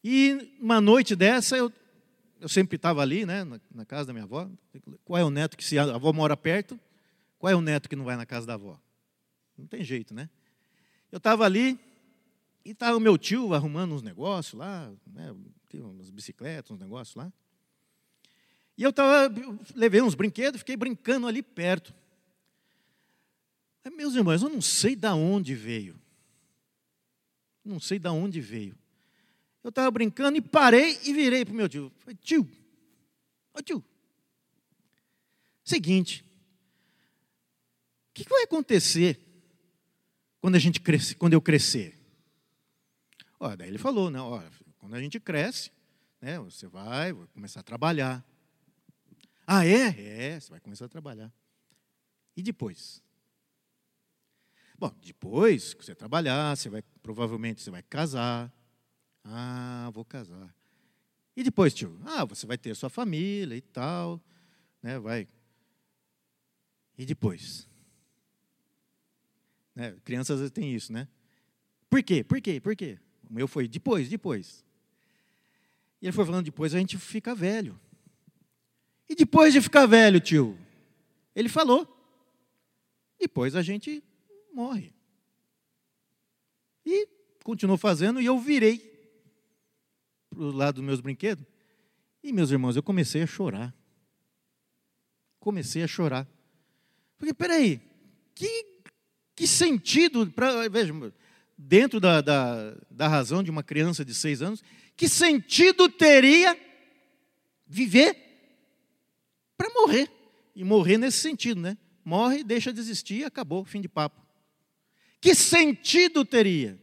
E 0.03 0.57
uma 0.59 0.81
noite 0.81 1.15
dessa, 1.15 1.55
eu, 1.55 1.71
eu 2.41 2.49
sempre 2.49 2.75
estava 2.75 3.03
ali, 3.03 3.23
né, 3.23 3.43
na, 3.43 3.61
na, 3.71 3.85
casa 3.85 4.07
da 4.07 4.13
minha 4.13 4.25
avó. 4.25 4.49
Qual 5.05 5.19
é 5.19 5.23
o 5.23 5.29
neto 5.29 5.55
que, 5.55 5.63
se 5.63 5.77
a 5.77 5.83
avó 5.83 6.11
mora 6.11 6.35
perto, 6.35 6.79
qual 7.37 7.53
é 7.53 7.55
o 7.55 7.61
neto 7.61 7.87
que 7.87 7.95
não 7.95 8.03
vai 8.03 8.17
na 8.17 8.25
casa 8.25 8.47
da 8.47 8.55
avó? 8.55 8.79
Não 9.55 9.67
tem 9.67 9.83
jeito, 9.83 10.11
né? 10.11 10.27
Eu 11.11 11.17
estava 11.17 11.45
ali 11.45 11.79
e 12.65 12.71
estava 12.71 12.97
o 12.97 12.99
meu 12.99 13.15
tio 13.15 13.53
arrumando 13.53 13.93
uns 13.93 14.01
negócios 14.01 14.57
lá, 14.57 14.91
né, 15.05 15.35
umas 15.75 16.09
bicicletas, 16.09 16.71
uns 16.71 16.79
negócios 16.79 17.15
lá. 17.15 17.31
E 18.79 18.83
eu 18.83 18.93
tava, 18.93 19.29
levei 19.75 20.01
uns 20.01 20.15
brinquedos, 20.15 20.61
fiquei 20.61 20.77
brincando 20.77 21.27
ali 21.27 21.43
perto. 21.43 21.93
Meus 23.93 24.15
irmãos, 24.15 24.41
eu 24.41 24.47
não 24.47 24.61
sei 24.61 24.95
de 24.95 25.09
onde 25.09 25.53
veio. 25.53 25.99
Não 27.61 27.77
sei 27.77 27.99
de 27.99 28.07
onde 28.07 28.39
veio. 28.39 28.77
Eu 29.61 29.67
estava 29.67 29.91
brincando 29.91 30.37
e 30.37 30.41
parei 30.41 30.97
e 31.03 31.11
virei 31.11 31.43
para 31.43 31.51
o 31.51 31.57
meu 31.57 31.67
tio. 31.67 31.91
Falei, 31.97 32.17
tio, 32.21 32.49
ô 33.53 33.61
tio, 33.61 33.83
seguinte, 35.61 36.23
o 38.11 38.13
que, 38.13 38.23
que, 38.23 38.29
vai 38.29 38.43
acontecer 38.43 39.19
quando 40.39 40.55
a 40.55 40.59
gente 40.59 40.79
cresce, 40.79 41.15
quando 41.15 41.33
eu 41.33 41.41
crescer? 41.41 41.99
Ó, 43.37 43.53
daí 43.57 43.67
ele 43.67 43.77
falou, 43.77 44.09
né, 44.09 44.21
ó, 44.21 44.41
quando 44.77 44.93
a 44.93 45.01
gente 45.01 45.19
cresce, 45.19 45.69
né, 46.21 46.39
você 46.39 46.65
vai, 46.65 47.11
vai 47.11 47.27
começar 47.27 47.59
a 47.59 47.63
trabalhar. 47.63 48.25
Ah, 49.51 49.65
é? 49.65 50.35
É, 50.35 50.39
você 50.39 50.51
vai 50.51 50.59
começar 50.59 50.85
a 50.85 50.87
trabalhar. 50.87 51.33
E 52.37 52.43
depois? 52.43 53.01
Bom, 54.77 54.93
depois 55.01 55.73
que 55.73 55.83
você 55.83 55.95
trabalhar, 55.95 56.55
você 56.55 56.69
vai, 56.69 56.83
provavelmente 57.01 57.59
você 57.59 57.71
vai 57.71 57.81
casar, 57.81 58.53
ah, 59.23 59.89
vou 59.91 60.05
casar. 60.05 60.55
E 61.35 61.41
depois, 61.41 61.73
tio? 61.73 61.99
Ah, 62.05 62.25
você 62.25 62.45
vai 62.45 62.59
ter 62.59 62.75
sua 62.75 62.91
família 62.91 63.55
e 63.55 63.61
tal. 63.61 64.21
né, 64.83 64.99
vai. 64.99 65.27
E 66.95 67.03
depois? 67.03 67.67
Né, 69.73 69.97
crianças 70.03 70.35
às 70.35 70.39
vezes 70.41 70.53
têm 70.53 70.75
isso, 70.75 70.93
né? 70.93 71.07
Por 71.89 72.03
quê? 72.03 72.23
Por 72.23 72.39
quê? 72.39 72.61
Por 72.61 72.75
quê? 72.75 72.99
O 73.27 73.33
meu 73.33 73.47
foi 73.47 73.67
depois, 73.67 74.07
depois. 74.07 74.63
E 75.99 76.05
ele 76.05 76.13
foi 76.13 76.23
falando, 76.23 76.45
depois 76.45 76.75
a 76.75 76.77
gente 76.77 76.99
fica 76.99 77.33
velho. 77.33 77.81
E 79.09 79.15
depois 79.15 79.51
de 79.51 79.59
ficar 79.59 79.87
velho, 79.87 80.19
tio? 80.19 80.57
Ele 81.35 81.49
falou. 81.49 81.87
Depois 83.19 83.55
a 83.55 83.61
gente 83.61 84.03
morre. 84.53 84.93
E 86.85 87.07
continuou 87.43 87.77
fazendo, 87.77 88.21
e 88.21 88.25
eu 88.25 88.37
virei 88.37 88.77
para 90.29 90.39
o 90.39 90.51
lado 90.51 90.75
dos 90.75 90.83
meus 90.83 91.01
brinquedos. 91.01 91.43
E, 92.23 92.31
meus 92.31 92.51
irmãos, 92.51 92.75
eu 92.75 92.83
comecei 92.83 93.23
a 93.23 93.27
chorar. 93.27 93.75
Comecei 95.39 95.83
a 95.83 95.87
chorar. 95.87 96.27
Porque, 97.17 97.33
peraí, 97.33 97.81
que, 98.35 98.65
que 99.35 99.47
sentido, 99.47 100.29
pra, 100.31 100.67
veja, 100.69 100.93
dentro 101.57 101.99
da, 101.99 102.21
da, 102.21 102.75
da 102.91 103.07
razão 103.07 103.41
de 103.41 103.49
uma 103.49 103.63
criança 103.63 104.05
de 104.05 104.13
seis 104.13 104.41
anos, 104.41 104.63
que 104.95 105.09
sentido 105.09 105.89
teria 105.89 106.57
viver 107.65 108.28
para 109.59 109.69
morrer? 109.73 110.09
E 110.55 110.63
morrer 110.63 110.97
nesse 110.97 111.17
sentido, 111.17 111.59
né? 111.59 111.77
Morre, 112.05 112.45
deixa 112.45 112.71
de 112.71 112.79
existir, 112.79 113.25
acabou, 113.25 113.65
fim 113.65 113.81
de 113.81 113.89
papo. 113.89 114.25
Que 115.19 115.35
sentido 115.35 116.23
teria? 116.23 116.79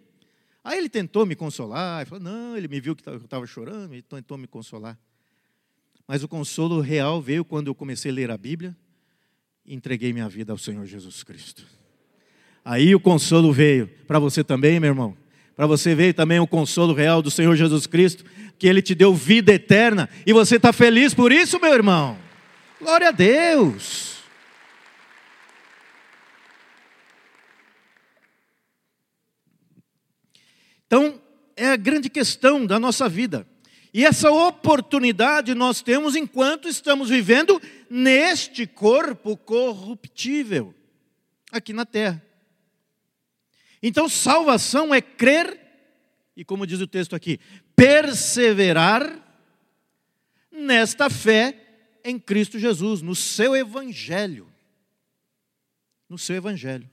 Aí 0.63 0.77
ele 0.77 0.91
tentou 0.91 1.25
me 1.25 1.35
consolar, 1.35 2.03
ele 2.03 2.11
falou, 2.11 2.23
não, 2.23 2.55
ele 2.55 2.69
me 2.69 2.79
viu 2.79 2.95
que 2.95 3.09
eu 3.09 3.17
estava 3.17 3.47
chorando, 3.47 3.95
e 3.95 4.03
tentou 4.03 4.37
me 4.37 4.47
consolar. 4.47 4.99
Mas 6.07 6.23
o 6.23 6.29
consolo 6.29 6.81
real 6.81 7.21
veio 7.23 7.47
quando 7.47 7.69
eu 7.69 7.75
comecei 7.75 8.11
a 8.11 8.15
ler 8.15 8.31
a 8.31 8.37
Bíblia 8.37 8.77
e 9.65 9.75
entreguei 9.75 10.13
minha 10.13 10.29
vida 10.29 10.53
ao 10.53 10.59
Senhor 10.59 10.85
Jesus 10.85 11.25
Cristo. 11.25 11.65
Aí 12.63 12.95
o 12.95 13.01
consolo 13.01 13.53
veio. 13.53 13.89
Para 14.07 14.19
você 14.19 14.45
também, 14.45 14.79
meu 14.79 14.91
irmão. 14.91 15.17
Para 15.57 15.67
você 15.67 15.95
veio 15.95 16.13
também 16.13 16.39
o 16.39 16.47
consolo 16.47 16.93
real 16.93 17.23
do 17.23 17.31
Senhor 17.31 17.57
Jesus 17.57 17.87
Cristo, 17.87 18.25
que 18.59 18.67
Ele 18.67 18.83
te 18.83 18.95
deu 18.95 19.15
vida 19.15 19.53
eterna. 19.53 20.11
E 20.27 20.33
você 20.33 20.57
está 20.57 20.73
feliz 20.73 21.15
por 21.15 21.33
isso, 21.33 21.59
meu 21.59 21.73
irmão? 21.73 22.26
Glória 22.79 23.09
a 23.09 23.11
Deus. 23.11 24.17
Então, 30.87 31.21
é 31.57 31.69
a 31.69 31.77
grande 31.77 32.11
questão 32.11 32.67
da 32.67 32.79
nossa 32.79 33.09
vida. 33.09 33.47
E 33.95 34.05
essa 34.05 34.31
oportunidade 34.31 35.55
nós 35.55 35.81
temos 35.81 36.15
enquanto 36.15 36.69
estamos 36.69 37.09
vivendo 37.09 37.61
neste 37.89 38.67
corpo 38.67 39.39
corruptível, 39.39 40.75
aqui 41.51 41.73
na 41.73 41.87
terra. 41.87 42.23
Então, 43.83 44.07
salvação 44.07 44.95
é 44.95 45.01
crer, 45.01 45.59
e 46.37 46.45
como 46.45 46.67
diz 46.67 46.81
o 46.81 46.87
texto 46.87 47.17
aqui, 47.17 47.41
perseverar 47.75 49.19
nesta 50.53 51.09
fé 51.09 51.66
em 52.07 52.19
Cristo 52.19 52.59
Jesus, 52.59 53.03
no 53.03 53.15
seu 53.15 53.57
Evangelho. 53.57 54.49
No 56.09 56.17
seu 56.17 56.37
Evangelho. 56.37 56.89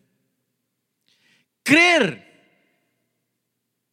Crer 1.63 2.33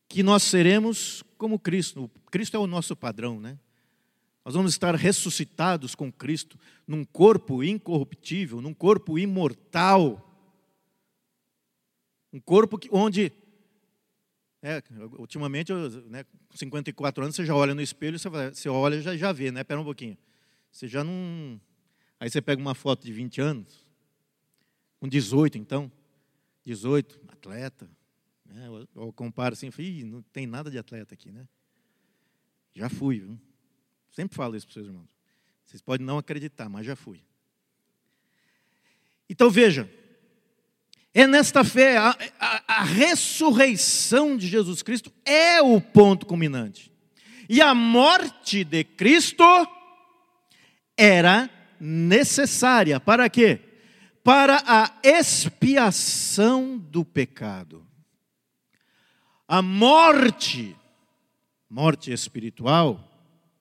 que 0.09 0.23
nós 0.23 0.43
seremos 0.43 1.23
como 1.37 1.59
Cristo. 1.59 2.11
Cristo 2.31 2.57
é 2.57 2.61
o 2.61 2.67
nosso 2.67 2.97
padrão, 2.97 3.39
né? 3.39 3.59
Nós 4.45 4.55
vamos 4.55 4.73
estar 4.73 4.95
ressuscitados 4.95 5.95
com 5.95 6.11
Cristo 6.11 6.59
num 6.87 7.05
corpo 7.05 7.63
incorruptível, 7.63 8.61
num 8.61 8.73
corpo 8.73 9.19
imortal. 9.19 10.27
Um 12.33 12.41
corpo 12.41 12.79
que, 12.79 12.89
onde, 12.91 13.31
é, 14.63 14.83
ultimamente, 15.19 15.73
né, 16.09 16.25
com 16.49 16.57
54 16.57 17.23
anos, 17.23 17.37
você 17.37 17.45
já 17.45 17.55
olha 17.55 17.75
no 17.75 17.83
espelho, 17.83 18.19
você, 18.19 18.29
você 18.29 18.69
olha 18.69 18.97
e 18.97 19.03
já, 19.03 19.17
já 19.17 19.33
vê, 19.33 19.53
né? 19.53 19.61
Espera 19.61 19.81
um 19.81 19.85
pouquinho. 19.85 20.17
Você 20.71 20.87
já 20.87 21.03
não. 21.03 21.61
Aí 22.19 22.29
você 22.29 22.41
pega 22.41 22.61
uma 22.61 22.75
foto 22.75 23.05
de 23.05 23.13
20 23.13 23.41
anos, 23.41 23.87
com 24.99 25.09
18 25.09 25.59
então, 25.59 25.91
18, 26.65 27.21
atleta. 27.29 27.91
Né? 28.45 28.67
Eu 28.95 29.13
comparo 29.13 29.55
assim, 29.55 29.71
Ih, 29.79 30.05
não 30.05 30.23
tem 30.23 30.47
nada 30.47 30.71
de 30.71 30.79
atleta 30.79 31.15
aqui, 31.15 31.31
né? 31.31 31.49
Já 32.75 32.89
fui, 32.89 33.21
viu? 33.21 33.41
Sempre 34.11 34.37
falo 34.37 34.57
isso 34.57 34.67
para 34.67 34.71
os 34.71 34.75
seus 34.75 34.87
irmãos. 34.87 35.11
Vocês 35.65 35.81
podem 35.81 36.07
não 36.07 36.19
acreditar, 36.19 36.69
mas 36.69 36.85
já 36.85 36.97
fui. 36.97 37.23
Então 39.29 39.49
veja, 39.49 39.89
é 41.15 41.27
nesta 41.27 41.65
fé, 41.65 41.97
a, 41.97 42.17
a, 42.39 42.81
a, 42.81 42.85
ressurreição 42.85 44.37
de 44.37 44.47
Jesus 44.47 44.83
Cristo 44.83 45.13
é 45.25 45.61
o 45.61 45.81
ponto 45.81 46.27
culminante. 46.27 46.93
E 47.49 47.61
a 47.61 47.75
morte 47.75 48.65
de 48.65 48.85
Cristo 48.85 49.45
era 51.01 51.49
necessária. 51.81 53.01
Para 53.01 53.31
quê? 53.31 53.59
Para 54.23 54.63
a 54.67 55.01
expiação 55.03 56.77
do 56.77 57.07
pecado. 57.07 57.87
A 59.49 59.63
morte, 59.63 60.77
morte 61.69 62.13
espiritual, 62.13 63.03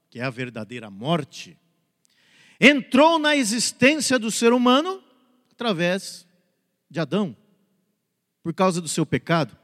que 0.10 0.20
é 0.20 0.24
a 0.24 0.30
verdadeira 0.30 0.90
morte, 0.90 1.58
entrou 2.60 3.18
na 3.18 3.38
existência 3.38 4.20
do 4.20 4.30
ser 4.30 4.52
humano 4.52 5.02
através 5.50 6.28
de 6.90 7.00
Adão, 7.00 7.36
por 8.44 8.54
causa 8.54 8.82
do 8.82 8.88
seu 8.90 9.06
pecado. 9.06 9.58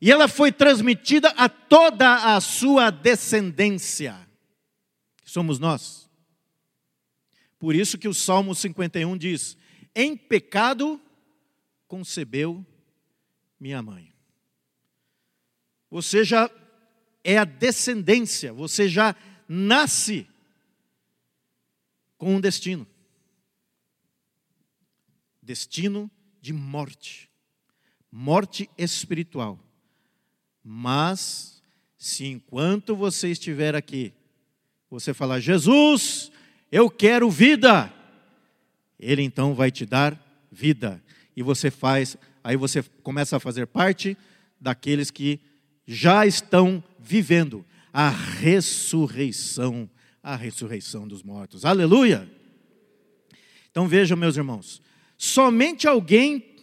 E 0.00 0.10
ela 0.10 0.26
foi 0.26 0.50
transmitida 0.50 1.28
a 1.36 1.50
toda 1.50 2.34
a 2.34 2.40
sua 2.40 2.90
descendência, 2.90 4.16
que 5.22 5.30
somos 5.30 5.58
nós. 5.58 6.09
Por 7.60 7.74
isso 7.74 7.98
que 7.98 8.08
o 8.08 8.14
Salmo 8.14 8.54
51 8.54 9.16
diz: 9.18 9.56
Em 9.94 10.16
pecado 10.16 10.98
concebeu 11.86 12.64
minha 13.60 13.82
mãe. 13.82 14.12
Você 15.90 16.24
já 16.24 16.50
é 17.22 17.36
a 17.36 17.44
descendência, 17.44 18.50
você 18.50 18.88
já 18.88 19.14
nasce 19.46 20.26
com 22.16 22.36
um 22.36 22.40
destino. 22.40 22.86
Destino 25.42 26.10
de 26.40 26.54
morte, 26.54 27.30
morte 28.10 28.70
espiritual. 28.78 29.62
Mas, 30.64 31.62
se 31.98 32.24
enquanto 32.24 32.96
você 32.96 33.28
estiver 33.28 33.74
aqui, 33.74 34.14
você 34.88 35.12
falar, 35.12 35.40
Jesus, 35.40 36.30
eu 36.70 36.88
quero 36.88 37.30
vida, 37.30 37.92
Ele 38.98 39.22
então 39.22 39.54
vai 39.54 39.70
te 39.70 39.84
dar 39.84 40.18
vida. 40.50 41.02
E 41.36 41.42
você 41.42 41.70
faz, 41.70 42.16
aí 42.44 42.56
você 42.56 42.82
começa 43.02 43.36
a 43.36 43.40
fazer 43.40 43.66
parte 43.66 44.16
daqueles 44.60 45.10
que 45.10 45.40
já 45.86 46.26
estão 46.26 46.82
vivendo 46.98 47.64
a 47.92 48.08
ressurreição, 48.08 49.90
a 50.22 50.36
ressurreição 50.36 51.08
dos 51.08 51.22
mortos. 51.22 51.64
Aleluia! 51.64 52.30
Então 53.70 53.88
vejam, 53.88 54.16
meus 54.16 54.36
irmãos, 54.36 54.82
somente 55.16 55.88
alguém, 55.88 56.56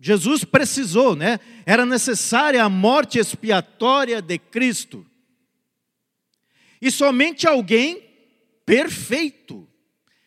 Jesus 0.00 0.44
precisou, 0.44 1.14
né? 1.14 1.38
Era 1.66 1.84
necessária 1.84 2.64
a 2.64 2.68
morte 2.68 3.18
expiatória 3.18 4.22
de 4.22 4.38
Cristo. 4.38 5.06
E 6.80 6.90
somente 6.90 7.46
alguém 7.46 8.07
perfeito, 8.68 9.66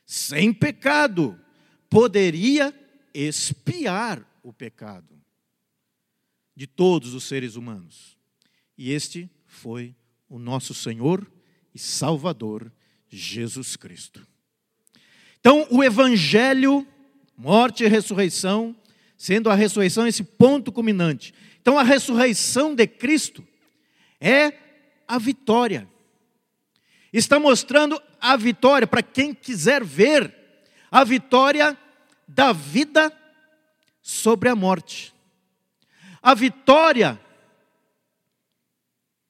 sem 0.04 0.51
pecado, 0.51 1.39
poderia 1.88 2.73
expiar 3.13 4.25
o 4.41 4.51
pecado 4.51 5.21
de 6.56 6.65
todos 6.65 7.13
os 7.13 7.23
seres 7.25 7.56
humanos. 7.56 8.17
E 8.75 8.91
este 8.91 9.30
foi 9.45 9.95
o 10.27 10.39
nosso 10.39 10.73
Senhor 10.73 11.32
e 11.71 11.77
Salvador 11.77 12.71
Jesus 13.08 13.75
Cristo. 13.75 14.25
Então, 15.39 15.67
o 15.69 15.84
Evangelho 15.84 16.88
morte 17.38 17.84
e 17.84 17.88
ressurreição, 17.88 18.75
sendo 19.15 19.51
a 19.51 19.56
ressurreição 19.56 20.08
esse 20.08 20.23
ponto 20.23 20.71
culminante. 20.71 21.32
Então 21.62 21.77
a 21.77 21.84
ressurreição 21.84 22.73
de 22.73 22.88
Cristo 22.88 23.47
é 24.19 24.54
a 25.08 25.19
vitória. 25.19 25.88
Está 27.13 27.39
mostrando 27.39 28.01
a 28.22 28.38
vitória 28.38 28.86
para 28.86 29.02
quem 29.02 29.34
quiser 29.34 29.84
ver 29.84 30.34
a 30.92 31.04
vitória 31.04 31.78
da 32.28 32.54
vida 32.54 33.12
sobre 34.02 34.48
a 34.48 34.56
morte. 34.56 35.14
A 36.22 36.34
vitória 36.36 37.20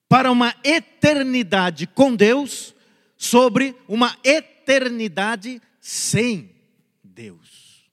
para 0.10 0.30
uma 0.30 0.54
eternidade 0.64 1.88
com 1.88 2.14
Deus 2.14 2.76
sobre 3.16 3.76
uma 3.88 4.18
eternidade 4.24 5.62
sem 5.80 6.54
Deus. 7.02 7.90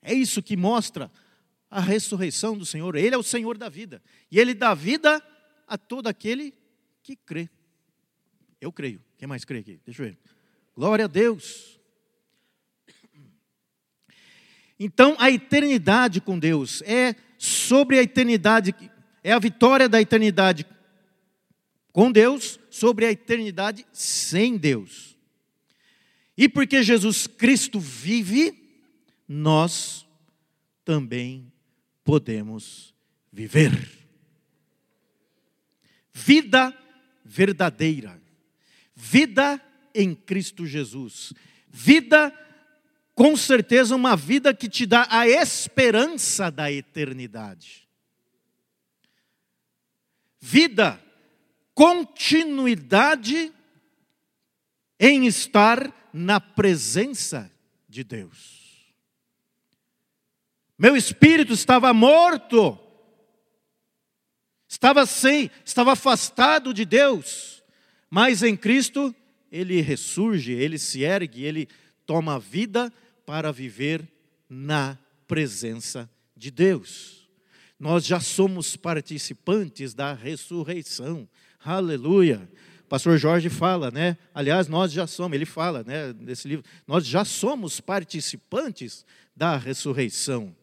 É 0.00 0.14
isso 0.14 0.42
que 0.42 0.56
mostra 0.56 1.10
a 1.70 1.80
ressurreição 1.80 2.56
do 2.56 2.66
Senhor. 2.66 2.94
Ele 2.94 3.14
é 3.14 3.18
o 3.18 3.22
Senhor 3.22 3.56
da 3.58 3.68
vida. 3.68 4.02
E 4.30 4.38
ele 4.38 4.54
dá 4.54 4.74
vida 4.74 5.20
a 5.66 5.78
todo 5.78 6.06
aquele 6.06 6.54
que 7.02 7.16
crê. 7.16 7.48
Eu 8.62 8.70
creio. 8.70 9.02
Quem 9.18 9.26
mais 9.26 9.44
crê 9.44 9.58
aqui? 9.58 9.80
Deixa 9.84 10.00
eu 10.00 10.06
ver. 10.06 10.18
Glória 10.76 11.06
a 11.06 11.08
Deus. 11.08 11.80
Então, 14.78 15.16
a 15.18 15.32
eternidade 15.32 16.20
com 16.20 16.38
Deus 16.38 16.80
é 16.82 17.16
sobre 17.36 17.98
a 17.98 18.02
eternidade, 18.02 18.72
é 19.24 19.32
a 19.32 19.38
vitória 19.40 19.88
da 19.88 20.00
eternidade 20.00 20.64
com 21.92 22.12
Deus 22.12 22.60
sobre 22.70 23.04
a 23.04 23.10
eternidade 23.10 23.84
sem 23.92 24.56
Deus. 24.56 25.18
E 26.36 26.48
porque 26.48 26.84
Jesus 26.84 27.26
Cristo 27.26 27.80
vive, 27.80 28.80
nós 29.26 30.06
também 30.84 31.52
podemos 32.04 32.94
viver. 33.32 33.90
Vida 36.12 36.72
verdadeira, 37.24 38.21
vida 39.04 39.60
em 39.92 40.14
Cristo 40.14 40.64
Jesus, 40.64 41.34
vida 41.68 42.32
com 43.16 43.36
certeza 43.36 43.96
uma 43.96 44.14
vida 44.14 44.54
que 44.54 44.68
te 44.68 44.86
dá 44.86 45.08
a 45.10 45.26
esperança 45.26 46.52
da 46.52 46.70
eternidade. 46.70 47.88
Vida, 50.40 51.02
continuidade 51.74 53.52
em 55.00 55.26
estar 55.26 55.92
na 56.12 56.40
presença 56.40 57.50
de 57.88 58.04
Deus. 58.04 58.94
Meu 60.78 60.96
espírito 60.96 61.52
estava 61.52 61.92
morto, 61.92 62.78
estava 64.68 65.04
sem, 65.06 65.50
estava 65.64 65.92
afastado 65.92 66.72
de 66.72 66.84
Deus, 66.84 67.61
mas 68.14 68.42
em 68.42 68.54
Cristo 68.54 69.14
ele 69.50 69.80
ressurge, 69.80 70.52
ele 70.52 70.76
se 70.76 71.02
ergue, 71.02 71.44
ele 71.44 71.66
toma 72.04 72.38
vida 72.38 72.92
para 73.24 73.50
viver 73.50 74.06
na 74.50 74.98
presença 75.26 76.10
de 76.36 76.50
Deus. 76.50 77.26
Nós 77.80 78.04
já 78.04 78.20
somos 78.20 78.76
participantes 78.76 79.94
da 79.94 80.12
ressurreição. 80.12 81.26
Aleluia. 81.64 82.46
Pastor 82.86 83.16
Jorge 83.16 83.48
fala, 83.48 83.90
né? 83.90 84.18
Aliás, 84.34 84.68
nós 84.68 84.92
já 84.92 85.06
somos, 85.06 85.34
ele 85.34 85.46
fala, 85.46 85.82
né, 85.82 86.12
nesse 86.20 86.46
livro, 86.46 86.66
nós 86.86 87.06
já 87.06 87.24
somos 87.24 87.80
participantes 87.80 89.06
da 89.34 89.56
ressurreição. 89.56 90.54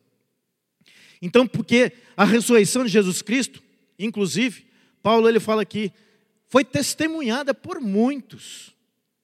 Então, 1.20 1.48
porque 1.48 1.94
a 2.16 2.26
ressurreição 2.26 2.86
de 2.86 2.92
Jesus 2.92 3.24
Cristo, 3.24 3.60
inclusive, 3.98 4.68
Paulo 5.02 5.28
ele 5.28 5.40
fala 5.40 5.64
aqui, 5.64 5.92
foi 6.50 6.66
testemunhada 6.66 7.54
por 7.54 7.80
muitos. 7.80 8.76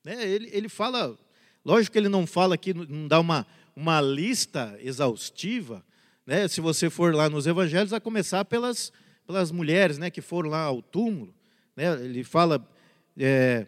Né? 0.03 0.25
Ele, 0.25 0.49
ele 0.53 0.69
fala 0.69 1.17
Lógico 1.65 1.93
que 1.93 1.97
ele 1.97 2.09
não 2.09 2.27
fala 2.27 2.53
aqui, 2.53 2.75
não 2.75 3.07
dá 3.07 3.19
uma, 3.19 3.47
uma 3.75 3.99
lista 3.99 4.77
exaustiva, 4.79 5.83
né? 6.23 6.47
se 6.47 6.61
você 6.61 6.91
for 6.91 7.13
lá 7.15 7.27
nos 7.27 7.47
evangelhos, 7.47 7.91
a 7.91 7.99
começar 7.99 8.45
pelas, 8.45 8.93
pelas 9.25 9.51
mulheres 9.51 9.97
né, 9.97 10.11
que 10.11 10.21
foram 10.21 10.51
lá 10.51 10.61
ao 10.61 10.83
túmulo. 10.83 11.33
Né? 11.75 11.91
Ele 12.03 12.23
fala 12.23 12.63
é, 13.17 13.65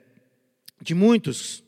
de 0.79 0.93
muitos, 0.93 1.63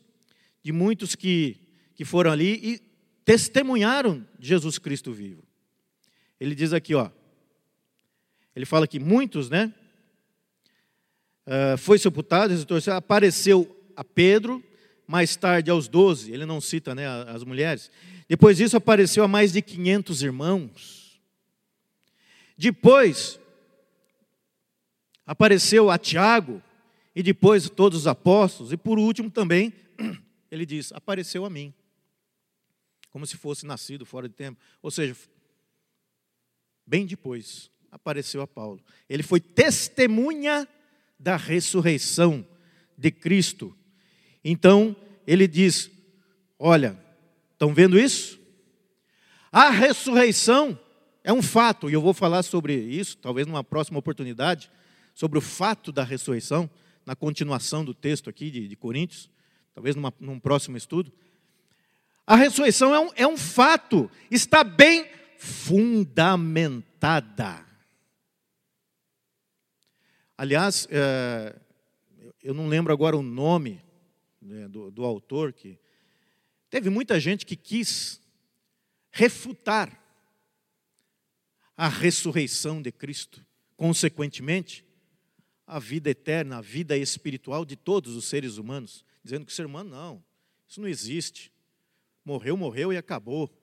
de 0.62 0.70
muitos 0.70 1.16
que, 1.16 1.56
que 1.96 2.04
foram 2.04 2.30
ali 2.30 2.60
e 2.62 2.80
testemunharam 3.24 4.24
Jesus 4.38 4.78
Cristo 4.78 5.12
vivo. 5.12 5.42
Ele 6.38 6.54
diz 6.54 6.72
aqui, 6.72 6.94
ó, 6.94 7.10
ele 8.54 8.64
fala 8.64 8.86
que 8.86 9.00
muitos, 9.00 9.50
né? 9.50 9.74
Uh, 11.50 11.76
foi 11.76 11.98
sepultado, 11.98 12.54
apareceu 12.96 13.76
a 13.96 14.04
Pedro, 14.04 14.62
mais 15.04 15.34
tarde 15.34 15.68
aos 15.68 15.88
doze, 15.88 16.30
ele 16.30 16.46
não 16.46 16.60
cita 16.60 16.94
né, 16.94 17.04
as 17.26 17.42
mulheres. 17.42 17.90
Depois 18.28 18.56
disso 18.56 18.76
apareceu 18.76 19.24
a 19.24 19.28
mais 19.28 19.52
de 19.52 19.60
500 19.60 20.22
irmãos. 20.22 21.20
Depois 22.56 23.40
apareceu 25.26 25.90
a 25.90 25.98
Tiago 25.98 26.62
e 27.16 27.20
depois 27.20 27.68
todos 27.68 28.02
os 28.02 28.06
apóstolos 28.06 28.72
e 28.72 28.76
por 28.76 29.00
último 29.00 29.28
também 29.28 29.72
ele 30.52 30.64
diz: 30.64 30.92
apareceu 30.92 31.44
a 31.44 31.50
mim. 31.50 31.74
Como 33.10 33.26
se 33.26 33.36
fosse 33.36 33.66
nascido 33.66 34.06
fora 34.06 34.28
de 34.28 34.34
tempo. 34.36 34.60
Ou 34.80 34.92
seja, 34.92 35.16
bem 36.86 37.04
depois 37.04 37.68
apareceu 37.90 38.40
a 38.40 38.46
Paulo. 38.46 38.80
Ele 39.08 39.24
foi 39.24 39.40
testemunha 39.40 40.68
da 41.20 41.36
ressurreição 41.36 42.46
de 42.96 43.10
Cristo 43.10 43.76
então, 44.44 44.94
ele 45.26 45.46
diz: 45.46 45.90
Olha, 46.58 46.98
estão 47.52 47.74
vendo 47.74 47.98
isso? 47.98 48.40
A 49.52 49.68
ressurreição 49.70 50.78
é 51.22 51.30
um 51.32 51.42
fato, 51.42 51.90
e 51.90 51.92
eu 51.92 52.00
vou 52.00 52.14
falar 52.14 52.42
sobre 52.42 52.74
isso, 52.74 53.18
talvez 53.18 53.46
numa 53.46 53.62
próxima 53.62 53.98
oportunidade, 53.98 54.70
sobre 55.14 55.38
o 55.38 55.42
fato 55.42 55.92
da 55.92 56.02
ressurreição, 56.04 56.70
na 57.04 57.14
continuação 57.16 57.84
do 57.84 57.92
texto 57.92 58.30
aqui 58.30 58.50
de, 58.50 58.66
de 58.68 58.76
Coríntios, 58.76 59.28
talvez 59.74 59.96
numa, 59.96 60.14
num 60.20 60.38
próximo 60.38 60.76
estudo. 60.76 61.12
A 62.26 62.36
ressurreição 62.36 62.94
é 62.94 63.00
um, 63.00 63.10
é 63.16 63.26
um 63.26 63.36
fato, 63.36 64.08
está 64.30 64.62
bem 64.62 65.10
fundamentada. 65.36 67.66
Aliás, 70.40 70.88
é, 70.90 71.54
eu 72.42 72.54
não 72.54 72.66
lembro 72.66 72.94
agora 72.94 73.14
o 73.14 73.22
nome 73.22 73.84
né, 74.40 74.66
do, 74.68 74.90
do 74.90 75.04
autor, 75.04 75.52
que 75.52 75.78
teve 76.70 76.88
muita 76.88 77.20
gente 77.20 77.44
que 77.44 77.54
quis 77.54 78.22
refutar 79.10 80.02
a 81.76 81.88
ressurreição 81.88 82.80
de 82.80 82.90
Cristo, 82.90 83.44
consequentemente, 83.76 84.82
a 85.66 85.78
vida 85.78 86.08
eterna, 86.08 86.56
a 86.56 86.62
vida 86.62 86.96
espiritual 86.96 87.66
de 87.66 87.76
todos 87.76 88.16
os 88.16 88.24
seres 88.24 88.56
humanos, 88.56 89.04
dizendo 89.22 89.44
que 89.44 89.52
o 89.52 89.54
ser 89.54 89.66
humano 89.66 89.90
não, 89.90 90.24
isso 90.66 90.80
não 90.80 90.88
existe. 90.88 91.52
Morreu, 92.24 92.56
morreu 92.56 92.94
e 92.94 92.96
acabou. 92.96 93.54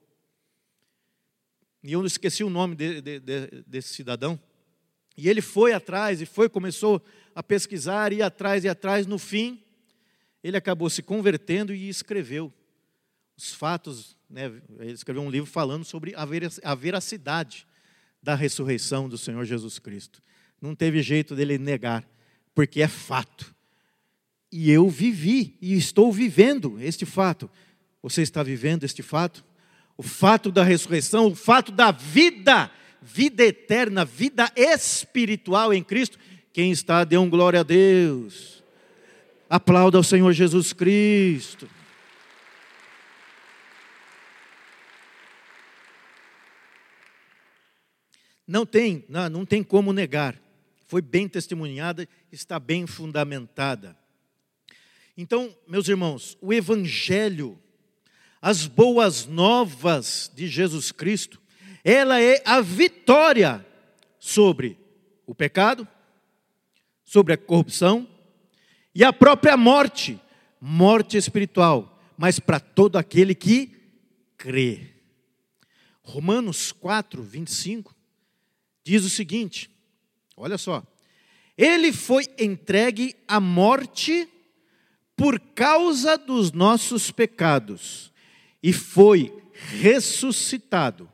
E 1.82 1.90
eu 1.90 1.98
não 1.98 2.06
esqueci 2.06 2.44
o 2.44 2.48
nome 2.48 2.76
de, 2.76 3.00
de, 3.00 3.18
de, 3.18 3.64
desse 3.66 3.94
cidadão. 3.94 4.40
E 5.18 5.28
ele 5.28 5.42
foi 5.42 5.72
atrás, 5.72 6.22
e 6.22 6.26
foi, 6.26 6.48
começou 6.48 7.04
a 7.34 7.42
pesquisar, 7.42 8.12
e 8.12 8.22
atrás, 8.22 8.62
e 8.62 8.68
atrás, 8.68 9.04
no 9.04 9.18
fim, 9.18 9.60
ele 10.44 10.56
acabou 10.56 10.88
se 10.88 11.02
convertendo 11.02 11.74
e 11.74 11.88
escreveu 11.88 12.54
os 13.36 13.52
fatos, 13.52 14.16
né, 14.30 14.44
ele 14.78 14.92
escreveu 14.92 15.20
um 15.22 15.28
livro 15.28 15.50
falando 15.50 15.84
sobre 15.84 16.14
a 16.62 16.74
veracidade 16.76 17.66
da 18.22 18.36
ressurreição 18.36 19.08
do 19.08 19.18
Senhor 19.18 19.44
Jesus 19.44 19.80
Cristo. 19.80 20.22
Não 20.60 20.72
teve 20.72 21.02
jeito 21.02 21.34
dele 21.34 21.58
negar, 21.58 22.08
porque 22.54 22.80
é 22.80 22.88
fato. 22.88 23.52
E 24.52 24.70
eu 24.70 24.88
vivi 24.88 25.58
e 25.60 25.74
estou 25.74 26.12
vivendo 26.12 26.80
este 26.80 27.04
fato. 27.04 27.50
Você 28.00 28.22
está 28.22 28.44
vivendo 28.44 28.84
este 28.84 29.02
fato? 29.02 29.44
O 29.96 30.02
fato 30.02 30.52
da 30.52 30.62
ressurreição, 30.62 31.26
o 31.26 31.34
fato 31.34 31.72
da 31.72 31.90
vida, 31.90 32.70
vida 33.00 33.44
eterna, 33.44 34.04
vida 34.04 34.50
espiritual 34.56 35.72
em 35.72 35.82
Cristo. 35.82 36.18
Quem 36.52 36.70
está, 36.70 37.04
dê 37.04 37.16
um 37.16 37.30
glória 37.30 37.60
a 37.60 37.62
Deus. 37.62 38.62
Aplauda 39.48 39.96
ao 39.96 40.02
Senhor 40.02 40.32
Jesus 40.32 40.72
Cristo. 40.72 41.68
Não 48.46 48.64
tem, 48.64 49.04
não, 49.08 49.28
não 49.28 49.44
tem 49.44 49.62
como 49.62 49.92
negar. 49.92 50.40
Foi 50.86 51.02
bem 51.02 51.28
testemunhada, 51.28 52.08
está 52.32 52.58
bem 52.58 52.86
fundamentada. 52.86 53.94
Então, 55.14 55.54
meus 55.66 55.86
irmãos, 55.86 56.38
o 56.40 56.52
Evangelho, 56.52 57.58
as 58.40 58.66
boas 58.66 59.26
novas 59.26 60.30
de 60.34 60.48
Jesus 60.48 60.90
Cristo, 60.90 61.42
ela 61.90 62.20
é 62.20 62.42
a 62.44 62.60
vitória 62.60 63.66
sobre 64.18 64.76
o 65.24 65.34
pecado, 65.34 65.88
sobre 67.02 67.32
a 67.32 67.38
corrupção, 67.38 68.06
e 68.94 69.02
a 69.02 69.10
própria 69.10 69.56
morte, 69.56 70.20
morte 70.60 71.16
espiritual, 71.16 71.98
mas 72.14 72.38
para 72.38 72.60
todo 72.60 72.98
aquele 72.98 73.34
que 73.34 73.72
crê. 74.36 74.96
Romanos 76.02 76.72
4, 76.72 77.22
25 77.22 77.96
diz 78.84 79.02
o 79.02 79.08
seguinte: 79.08 79.70
olha 80.36 80.58
só, 80.58 80.82
ele 81.56 81.90
foi 81.90 82.26
entregue 82.38 83.16
à 83.26 83.40
morte 83.40 84.28
por 85.16 85.40
causa 85.40 86.18
dos 86.18 86.52
nossos 86.52 87.10
pecados 87.10 88.12
e 88.62 88.74
foi 88.74 89.32
ressuscitado 89.80 91.10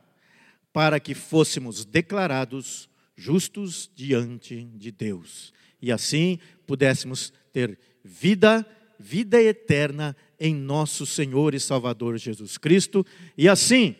para 0.75 0.99
que 0.99 1.15
fôssemos 1.15 1.85
declarados 1.85 2.89
justos 3.15 3.89
diante 3.95 4.65
de 4.75 4.91
Deus 4.91 5.53
e 5.81 5.89
assim 5.89 6.37
pudéssemos 6.67 7.31
ter 7.53 7.79
vida, 8.03 8.67
vida 8.99 9.41
eterna 9.41 10.17
em 10.37 10.53
nosso 10.53 11.05
Senhor 11.05 11.53
e 11.53 11.61
Salvador 11.61 12.17
Jesus 12.17 12.57
Cristo. 12.57 13.05
E 13.37 13.47
assim, 13.47 13.95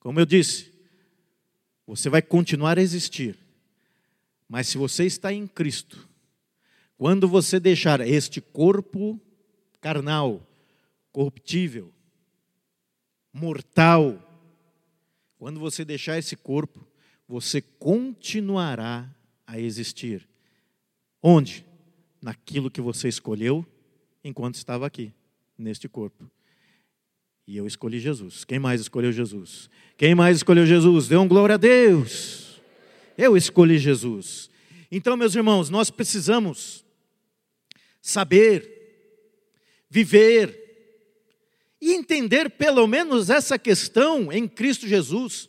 como 0.00 0.18
eu 0.18 0.24
disse, 0.24 0.72
você 1.86 2.08
vai 2.08 2.22
continuar 2.22 2.78
a 2.78 2.82
existir, 2.82 3.36
mas 4.48 4.68
se 4.68 4.78
você 4.78 5.04
está 5.04 5.34
em 5.34 5.46
Cristo, 5.46 6.08
quando 6.96 7.28
você 7.28 7.60
deixar 7.60 8.00
este 8.00 8.40
corpo 8.40 9.20
carnal, 9.82 10.48
corruptível, 11.12 11.92
mortal, 13.34 14.25
quando 15.38 15.60
você 15.60 15.84
deixar 15.84 16.18
esse 16.18 16.36
corpo, 16.36 16.86
você 17.28 17.60
continuará 17.60 19.08
a 19.46 19.58
existir. 19.58 20.26
Onde? 21.22 21.64
Naquilo 22.20 22.70
que 22.70 22.80
você 22.80 23.08
escolheu 23.08 23.64
enquanto 24.24 24.54
estava 24.56 24.86
aqui, 24.86 25.12
neste 25.56 25.88
corpo. 25.88 26.30
E 27.46 27.56
eu 27.56 27.66
escolhi 27.66 28.00
Jesus. 28.00 28.44
Quem 28.44 28.58
mais 28.58 28.80
escolheu 28.80 29.12
Jesus? 29.12 29.70
Quem 29.96 30.14
mais 30.14 30.38
escolheu 30.38 30.66
Jesus? 30.66 31.06
Dê 31.06 31.16
um 31.16 31.28
glória 31.28 31.54
a 31.54 31.58
Deus. 31.58 32.60
Eu 33.16 33.36
escolhi 33.36 33.78
Jesus. 33.78 34.50
Então, 34.90 35.16
meus 35.16 35.34
irmãos, 35.34 35.70
nós 35.70 35.90
precisamos 35.90 36.84
saber, 38.00 38.68
viver 39.88 40.65
e 41.86 41.94
entender 41.94 42.50
pelo 42.50 42.84
menos 42.88 43.30
essa 43.30 43.56
questão 43.56 44.32
em 44.32 44.48
Cristo 44.48 44.88
Jesus. 44.88 45.48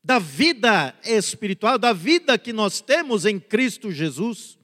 Da 0.00 0.20
vida 0.20 0.96
espiritual, 1.02 1.76
da 1.76 1.92
vida 1.92 2.38
que 2.38 2.52
nós 2.52 2.80
temos 2.80 3.26
em 3.26 3.40
Cristo 3.40 3.90
Jesus, 3.90 4.56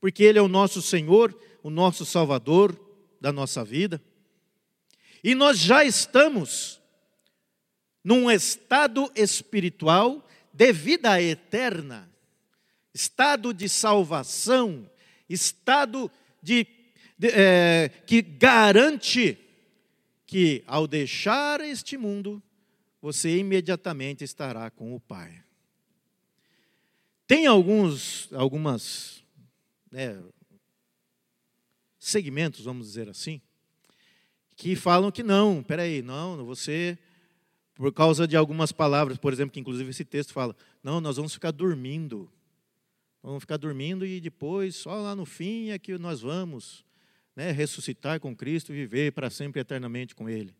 porque 0.00 0.24
Ele 0.24 0.40
é 0.40 0.42
o 0.42 0.48
nosso 0.48 0.82
Senhor, 0.82 1.32
o 1.62 1.70
nosso 1.70 2.04
Salvador 2.04 2.76
da 3.20 3.30
nossa 3.30 3.64
vida. 3.64 4.02
E 5.22 5.32
nós 5.32 5.60
já 5.60 5.84
estamos 5.84 6.80
num 8.02 8.28
estado 8.28 9.12
espiritual 9.14 10.28
de 10.52 10.72
vida 10.72 11.22
eterna, 11.22 12.10
estado 12.92 13.54
de 13.54 13.68
salvação, 13.68 14.90
estado 15.28 16.10
de, 16.42 16.66
é, 17.20 17.90
que 18.06 18.22
garante 18.22 19.38
que 20.26 20.64
ao 20.66 20.86
deixar 20.86 21.60
este 21.60 21.98
mundo, 21.98 22.42
você 23.02 23.36
imediatamente 23.36 24.24
estará 24.24 24.70
com 24.70 24.94
o 24.94 25.00
Pai. 25.00 25.42
Tem 27.26 27.46
alguns, 27.46 28.32
algumas 28.32 29.22
né, 29.90 30.22
segmentos, 31.98 32.64
vamos 32.64 32.86
dizer 32.86 33.08
assim, 33.08 33.42
que 34.56 34.74
falam 34.74 35.10
que 35.10 35.22
não, 35.22 35.62
peraí, 35.62 36.00
não, 36.00 36.44
você, 36.46 36.98
por 37.74 37.92
causa 37.92 38.26
de 38.26 38.36
algumas 38.36 38.72
palavras, 38.72 39.18
por 39.18 39.32
exemplo, 39.32 39.52
que 39.52 39.60
inclusive 39.60 39.90
esse 39.90 40.04
texto 40.04 40.32
fala, 40.32 40.56
não, 40.82 41.00
nós 41.00 41.16
vamos 41.16 41.34
ficar 41.34 41.50
dormindo, 41.50 42.30
vamos 43.22 43.40
ficar 43.40 43.56
dormindo 43.56 44.06
e 44.06 44.20
depois, 44.20 44.76
só 44.76 44.94
lá 44.94 45.14
no 45.14 45.26
fim 45.26 45.70
é 45.70 45.78
que 45.78 45.98
nós 45.98 46.22
vamos 46.22 46.84
né, 47.34 47.50
ressuscitar 47.50 48.20
com 48.20 48.36
Cristo 48.36 48.72
e 48.72 48.76
viver 48.76 49.12
para 49.12 49.30
sempre 49.30 49.60
eternamente 49.60 50.14
com 50.14 50.28
Ele. 50.28 50.54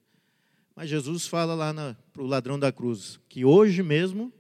Mas 0.75 0.89
Jesus 0.89 1.27
fala 1.27 1.55
lá 1.55 1.97
para 2.13 2.23
o 2.23 2.27
ladrão 2.27 2.59
da 2.59 2.73
cruz 2.73 3.21
que 3.29 3.45
hoje 3.45 3.83
mesmo 3.83 4.33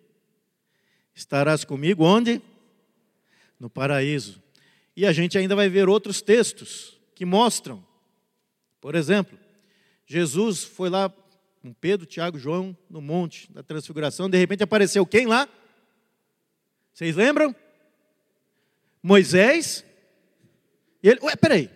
estarás 1.14 1.64
comigo 1.64 2.04
onde? 2.04 2.40
No 3.60 3.68
paraíso. 3.68 4.42
E 4.96 5.06
a 5.06 5.12
gente 5.12 5.36
ainda 5.36 5.54
vai 5.54 5.68
ver 5.68 5.88
outros 5.88 6.22
textos 6.22 6.98
que 7.14 7.24
mostram. 7.24 7.84
Por 8.80 8.94
exemplo, 8.94 9.38
Jesus 10.06 10.64
foi 10.64 10.88
lá 10.88 11.12
com 11.60 11.72
Pedro, 11.72 12.06
Tiago, 12.06 12.38
João 12.38 12.76
no 12.90 13.00
monte 13.00 13.50
da 13.52 13.62
transfiguração, 13.62 14.28
de 14.28 14.36
repente 14.36 14.64
apareceu 14.64 15.06
quem 15.06 15.26
lá? 15.26 15.48
Vocês 16.92 17.14
lembram? 17.14 17.54
Moisés. 19.02 19.84
E 21.02 21.08
ele, 21.08 21.20
ué, 21.22 21.36
peraí. 21.36 21.70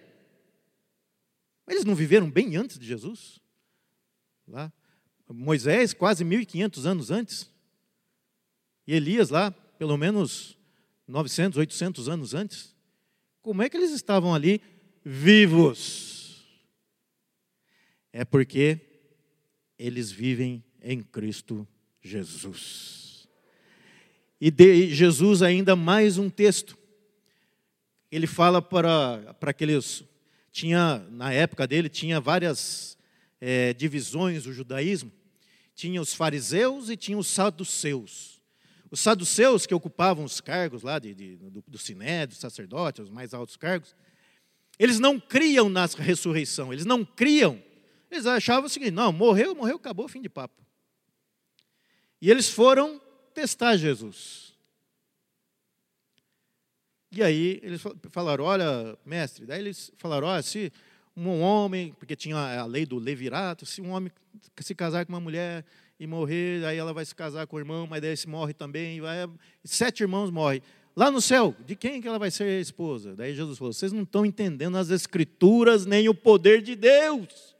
Eles 1.68 1.84
não 1.84 1.94
viveram 1.94 2.30
bem 2.30 2.56
antes 2.56 2.78
de 2.78 2.86
Jesus? 2.86 3.40
lá. 4.46 4.72
Moisés, 5.28 5.92
quase 5.92 6.24
1.500 6.24 6.84
anos 6.86 7.10
antes. 7.10 7.50
E 8.86 8.94
Elias, 8.94 9.30
lá, 9.30 9.50
pelo 9.50 9.96
menos 9.96 10.56
900, 11.06 11.58
800 11.58 12.08
anos 12.08 12.34
antes. 12.34 12.74
Como 13.42 13.62
é 13.62 13.68
que 13.68 13.76
eles 13.76 13.90
estavam 13.90 14.34
ali 14.34 14.60
vivos? 15.04 16.44
É 18.12 18.24
porque 18.24 18.80
eles 19.78 20.10
vivem 20.10 20.64
em 20.80 21.02
Cristo 21.02 21.66
Jesus. 22.00 23.28
E 24.40 24.50
de 24.50 24.94
Jesus, 24.94 25.42
ainda 25.42 25.74
mais 25.74 26.18
um 26.18 26.30
texto. 26.30 26.78
Ele 28.10 28.26
fala 28.26 28.62
para, 28.62 29.34
para 29.34 29.50
aqueles. 29.50 30.04
Tinha, 30.56 31.06
na 31.10 31.30
época 31.34 31.66
dele, 31.66 31.86
tinha 31.86 32.18
várias 32.18 32.96
é, 33.38 33.74
divisões 33.74 34.44
do 34.44 34.54
judaísmo, 34.54 35.12
tinha 35.74 36.00
os 36.00 36.14
fariseus 36.14 36.88
e 36.88 36.96
tinha 36.96 37.18
os 37.18 37.26
saduceus. 37.26 38.40
Os 38.90 39.00
saduceus, 39.00 39.66
que 39.66 39.74
ocupavam 39.74 40.24
os 40.24 40.40
cargos 40.40 40.82
lá 40.82 40.98
de, 40.98 41.14
de, 41.14 41.36
do, 41.36 41.62
do 41.68 41.76
siné, 41.76 42.26
do 42.26 42.34
sacerdote, 42.34 43.02
os 43.02 43.10
mais 43.10 43.34
altos 43.34 43.54
cargos, 43.58 43.94
eles 44.78 44.98
não 44.98 45.20
criam 45.20 45.68
na 45.68 45.84
ressurreição, 45.84 46.72
eles 46.72 46.86
não 46.86 47.04
criam. 47.04 47.62
Eles 48.10 48.24
achavam 48.24 48.64
o 48.64 48.70
seguinte: 48.70 48.92
não, 48.92 49.12
morreu, 49.12 49.54
morreu, 49.54 49.76
acabou, 49.76 50.08
fim 50.08 50.22
de 50.22 50.30
papo. 50.30 50.64
E 52.18 52.30
eles 52.30 52.48
foram 52.48 52.98
testar 53.34 53.76
Jesus. 53.76 54.45
E 57.12 57.22
aí 57.22 57.60
eles 57.62 57.82
falaram: 58.10 58.44
olha, 58.44 58.96
mestre, 59.04 59.46
daí 59.46 59.60
eles 59.60 59.92
falaram: 59.98 60.26
olha, 60.26 60.42
se 60.42 60.72
um 61.16 61.40
homem, 61.40 61.94
porque 61.98 62.14
tinha 62.14 62.36
a 62.36 62.66
lei 62.66 62.84
do 62.84 62.98
levirato, 62.98 63.64
se 63.64 63.80
um 63.80 63.90
homem 63.90 64.12
se 64.60 64.74
casar 64.74 65.06
com 65.06 65.12
uma 65.12 65.20
mulher 65.20 65.64
e 65.98 66.06
morrer, 66.06 66.64
aí 66.66 66.76
ela 66.76 66.92
vai 66.92 67.04
se 67.04 67.14
casar 67.14 67.46
com 67.46 67.56
o 67.56 67.58
irmão, 67.58 67.86
mas 67.86 68.02
daí 68.02 68.16
se 68.16 68.28
morre 68.28 68.52
também, 68.52 69.00
vai, 69.00 69.26
sete 69.64 70.00
irmãos 70.00 70.30
morrem. 70.30 70.60
Lá 70.94 71.10
no 71.10 71.20
céu, 71.20 71.54
de 71.66 71.76
quem 71.76 72.00
que 72.00 72.08
ela 72.08 72.18
vai 72.18 72.30
ser 72.30 72.60
esposa? 72.60 73.14
Daí 73.14 73.34
Jesus 73.34 73.56
falou: 73.56 73.72
vocês 73.72 73.92
não 73.92 74.02
estão 74.02 74.26
entendendo 74.26 74.76
as 74.76 74.90
escrituras 74.90 75.86
nem 75.86 76.08
o 76.08 76.14
poder 76.14 76.60
de 76.60 76.74
Deus. 76.74 77.56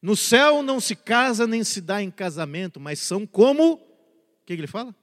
No 0.00 0.16
céu 0.16 0.62
não 0.62 0.80
se 0.80 0.94
casa 0.96 1.46
nem 1.46 1.64
se 1.64 1.80
dá 1.80 2.02
em 2.02 2.10
casamento, 2.10 2.80
mas 2.80 2.98
são 2.98 3.26
como. 3.26 3.74
O 3.74 4.46
que 4.46 4.52
ele 4.52 4.66
fala? 4.66 4.94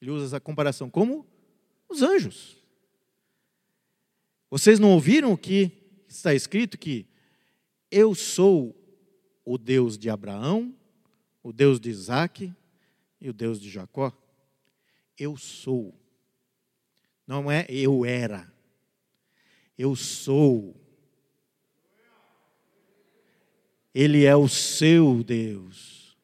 Ele 0.00 0.10
usa 0.10 0.26
essa 0.26 0.40
comparação 0.40 0.88
como 0.88 1.26
os 1.88 2.02
anjos. 2.02 2.56
Vocês 4.50 4.78
não 4.78 4.92
ouviram 4.92 5.32
o 5.32 5.38
que 5.38 5.72
está 6.08 6.34
escrito 6.34 6.78
que 6.78 7.06
eu 7.90 8.14
sou 8.14 8.74
o 9.44 9.58
Deus 9.58 9.98
de 9.98 10.08
Abraão, 10.08 10.74
o 11.42 11.52
Deus 11.52 11.78
de 11.78 11.90
Isaac 11.90 12.52
e 13.20 13.28
o 13.28 13.32
Deus 13.32 13.60
de 13.60 13.68
Jacó. 13.68 14.12
Eu 15.18 15.36
sou. 15.36 15.94
Não 17.26 17.50
é 17.50 17.66
eu 17.68 18.04
era. 18.04 18.52
Eu 19.76 19.96
sou. 19.96 20.74
Ele 23.94 24.24
é 24.24 24.34
o 24.34 24.48
seu 24.48 25.22
Deus. 25.22 26.16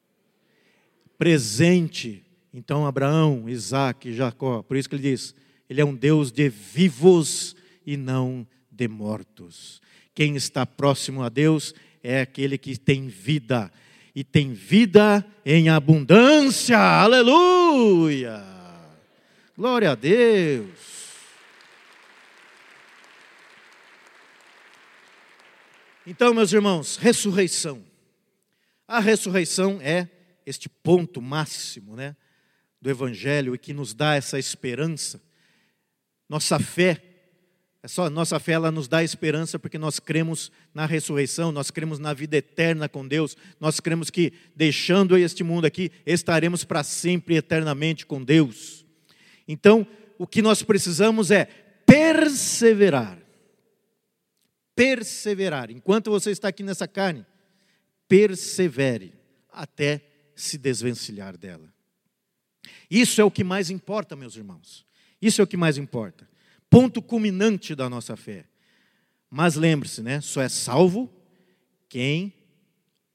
Presente. 1.17 2.25
Então, 2.53 2.87
Abraão, 2.87 3.49
Isaac 3.49 4.13
Jacó. 4.13 4.63
Por 4.63 4.77
isso 4.77 4.89
que 4.89 4.97
ele 4.97 5.11
diz: 5.11 5.35
Ele 5.71 5.81
é 5.81 5.85
um 5.85 5.95
Deus 5.95 6.33
de 6.33 6.49
vivos 6.49 7.55
e 7.87 7.97
não 7.97 8.45
de 8.69 8.89
mortos. 8.89 9.81
Quem 10.13 10.35
está 10.35 10.67
próximo 10.67 11.23
a 11.23 11.29
Deus 11.29 11.73
é 12.03 12.23
aquele 12.23 12.59
que 12.59 12.77
tem 12.77 13.07
vida, 13.07 13.71
e 14.13 14.25
tem 14.25 14.53
vida 14.53 15.25
em 15.47 15.69
abundância. 15.69 16.77
Aleluia! 16.77 18.43
Glória 19.57 19.93
a 19.93 19.95
Deus. 19.95 20.69
Então, 26.05 26.35
meus 26.35 26.53
irmãos, 26.53 26.97
ressurreição. 26.97 27.85
A 28.89 28.99
ressurreição 28.99 29.79
é 29.81 30.09
este 30.45 30.69
ponto 30.69 31.23
máximo, 31.23 31.95
né, 31.95 32.17
do 32.83 32.91
evangelho 32.91 33.55
e 33.55 33.59
que 33.59 33.73
nos 33.73 33.95
dá 33.95 34.17
essa 34.17 34.37
esperança. 34.37 35.30
Nossa 36.31 36.61
fé 36.61 37.03
É 37.83 37.89
só 37.89 38.07
a 38.07 38.11
nossa 38.11 38.39
fé 38.39 38.53
ela 38.53 38.71
nos 38.71 38.87
dá 38.87 39.03
esperança 39.03 39.59
porque 39.59 39.79
nós 39.79 39.99
cremos 39.99 40.53
na 40.73 40.87
ressurreição, 40.87 41.51
nós 41.51 41.73
cremos 41.73 41.99
na 41.99 42.15
vida 42.15 42.37
eterna 42.37 42.89
com 42.89 43.09
Deus, 43.09 43.37
nós 43.59 43.81
cremos 43.81 44.11
que 44.11 44.33
deixando 44.55 45.17
este 45.17 45.43
mundo 45.43 45.65
aqui 45.65 45.91
estaremos 46.07 46.63
para 46.63 46.85
sempre 46.85 47.37
eternamente 47.37 48.07
com 48.07 48.23
Deus. 48.23 48.85
Então, 49.49 49.87
o 50.19 50.27
que 50.27 50.41
nós 50.41 50.63
precisamos 50.63 51.31
é 51.31 51.47
perseverar. 51.87 53.19
Perseverar. 54.77 55.71
Enquanto 55.71 56.11
você 56.11 56.31
está 56.31 56.49
aqui 56.49 56.63
nessa 56.63 56.87
carne, 56.87 57.27
persevere 58.07 59.15
até 59.51 60.03
se 60.37 60.59
desvencilhar 60.59 61.37
dela. 61.37 61.73
Isso 62.91 63.21
é 63.21 63.25
o 63.25 63.31
que 63.31 63.43
mais 63.43 63.71
importa, 63.71 64.15
meus 64.15 64.37
irmãos. 64.37 64.89
Isso 65.21 65.41
é 65.41 65.45
o 65.45 65.47
que 65.47 65.57
mais 65.57 65.77
importa. 65.77 66.29
Ponto 66.69 67.03
culminante 67.03 67.75
da 67.75 67.89
nossa 67.89 68.17
fé. 68.17 68.47
Mas 69.29 69.55
lembre-se, 69.55 70.03
né? 70.03 70.21
Só 70.21 70.41
é 70.41 70.49
salvo 70.49 71.13
quem 71.89 72.33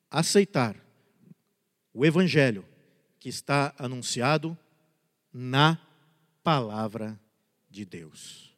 aceitar 0.09 0.75
o 1.93 2.05
evangelho 2.05 2.65
que 3.19 3.29
está 3.29 3.73
anunciado 3.77 4.57
na 5.33 5.79
palavra 6.43 7.19
de 7.69 7.85
Deus. 7.85 8.55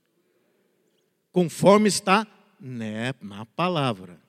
Conforme 1.31 1.87
está 1.87 2.27
né, 2.59 3.13
na 3.21 3.45
palavra. 3.45 4.19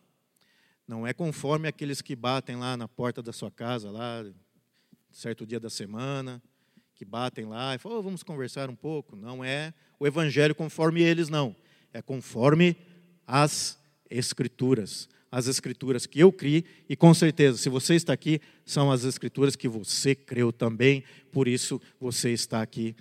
Não 0.87 1.07
é 1.07 1.13
conforme 1.13 1.69
aqueles 1.69 2.01
que 2.01 2.17
batem 2.17 2.57
lá 2.57 2.77
na 2.77 2.89
porta 2.89 3.23
da 3.23 3.33
sua 3.33 3.51
casa, 3.51 3.91
lá, 3.91 4.25
certo 5.11 5.47
dia 5.47 5.61
da 5.61 5.69
semana, 5.69 6.43
que 6.99 7.05
batem 7.05 7.45
lá 7.45 7.77
e 7.77 7.79
falam, 7.79 7.99
oh, 7.99 8.03
vamos 8.03 8.25
conversar 8.25 8.69
um 8.69 8.75
pouco. 8.75 9.15
Não 9.15 9.45
é 9.45 9.73
o 10.01 10.07
evangelho 10.07 10.53
conforme 10.53 11.01
eles, 11.01 11.29
não. 11.29 11.55
É 11.95 12.03
conforme 12.03 12.77
as 13.25 13.79
escrituras. 14.11 15.09
As 15.31 15.47
escrituras 15.47 16.07
que 16.07 16.19
eu 16.19 16.33
criei, 16.33 16.65
e 16.89 16.97
com 16.97 17.15
certeza, 17.15 17.57
se 17.57 17.69
você 17.69 17.95
está 17.95 18.13
aqui, 18.13 18.41
são 18.65 18.91
as 18.91 19.05
escrituras 19.05 19.55
que 19.55 19.69
você 19.69 20.15
creu 20.15 20.51
também, 20.51 21.05
por 21.31 21.47
isso 21.47 21.81
você 22.01 22.33
está 22.33 22.63
aqui 22.63 22.97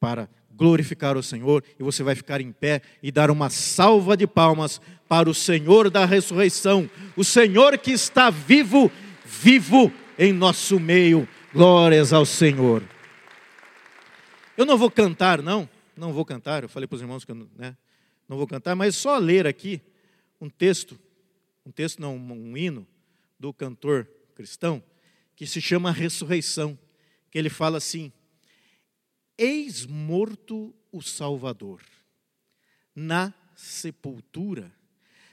para 0.00 0.30
glorificar 0.54 1.16
o 1.16 1.22
Senhor, 1.22 1.62
e 1.78 1.82
você 1.82 2.02
vai 2.02 2.14
ficar 2.14 2.40
em 2.40 2.52
pé 2.52 2.80
e 3.02 3.10
dar 3.10 3.30
uma 3.30 3.50
salva 3.50 4.16
de 4.16 4.26
palmas 4.26 4.80
para 5.08 5.28
o 5.28 5.34
Senhor 5.34 5.90
da 5.90 6.06
ressurreição, 6.06 6.88
o 7.16 7.24
Senhor 7.24 7.76
que 7.76 7.90
está 7.90 8.30
vivo, 8.30 8.90
vivo 9.26 9.92
em 10.18 10.32
nosso 10.32 10.80
meio. 10.80 11.28
Glórias 11.52 12.12
ao 12.12 12.24
Senhor. 12.24 12.82
Eu 14.62 14.66
não 14.66 14.78
vou 14.78 14.92
cantar, 14.92 15.42
não, 15.42 15.68
não 15.96 16.12
vou 16.12 16.24
cantar, 16.24 16.62
eu 16.62 16.68
falei 16.68 16.86
para 16.86 16.94
os 16.94 17.02
irmãos 17.02 17.24
que 17.24 17.32
eu 17.32 17.48
né, 17.56 17.76
não 18.28 18.36
vou 18.36 18.46
cantar, 18.46 18.76
mas 18.76 18.94
só 18.94 19.18
ler 19.18 19.44
aqui 19.44 19.82
um 20.40 20.48
texto, 20.48 20.96
um 21.66 21.72
texto 21.72 22.00
não, 22.00 22.16
um 22.16 22.56
hino 22.56 22.86
do 23.40 23.52
cantor 23.52 24.08
cristão, 24.36 24.80
que 25.34 25.48
se 25.48 25.60
chama 25.60 25.90
Ressurreição, 25.90 26.78
que 27.28 27.36
ele 27.36 27.50
fala 27.50 27.78
assim: 27.78 28.12
Eis 29.36 29.84
morto 29.84 30.72
o 30.92 31.02
Salvador, 31.02 31.82
na 32.94 33.34
sepultura, 33.56 34.72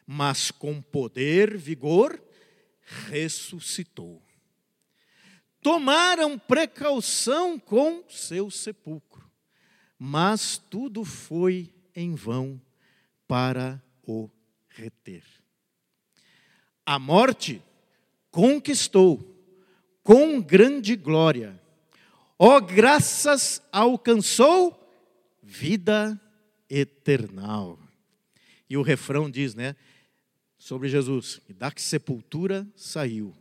mas 0.08 0.50
com 0.50 0.82
poder, 0.82 1.56
vigor, 1.56 2.20
ressuscitou. 3.12 4.24
Tomaram 5.62 6.38
precaução 6.40 7.60
com 7.60 8.04
seu 8.08 8.50
sepulcro, 8.50 9.30
mas 9.98 10.58
tudo 10.58 11.04
foi 11.04 11.74
em 11.96 12.16
vão 12.16 12.62
para 13.28 13.84
o 14.04 14.30
reter. 14.70 15.24
A 16.86 16.98
morte 16.98 17.62
conquistou 18.32 19.36
com 20.02 20.42
grande 20.42 20.96
glória 20.96 21.60
Ó 22.42 22.62
graças 22.62 23.62
alcançou 23.70 24.74
vida 25.44 26.18
eternal. 26.70 27.78
E 28.70 28.78
o 28.78 28.82
refrão 28.82 29.30
diz, 29.30 29.54
né, 29.54 29.76
sobre 30.58 30.88
Jesus, 30.88 31.42
da 31.50 31.70
sepultura 31.76 32.66
saiu. 32.78 33.36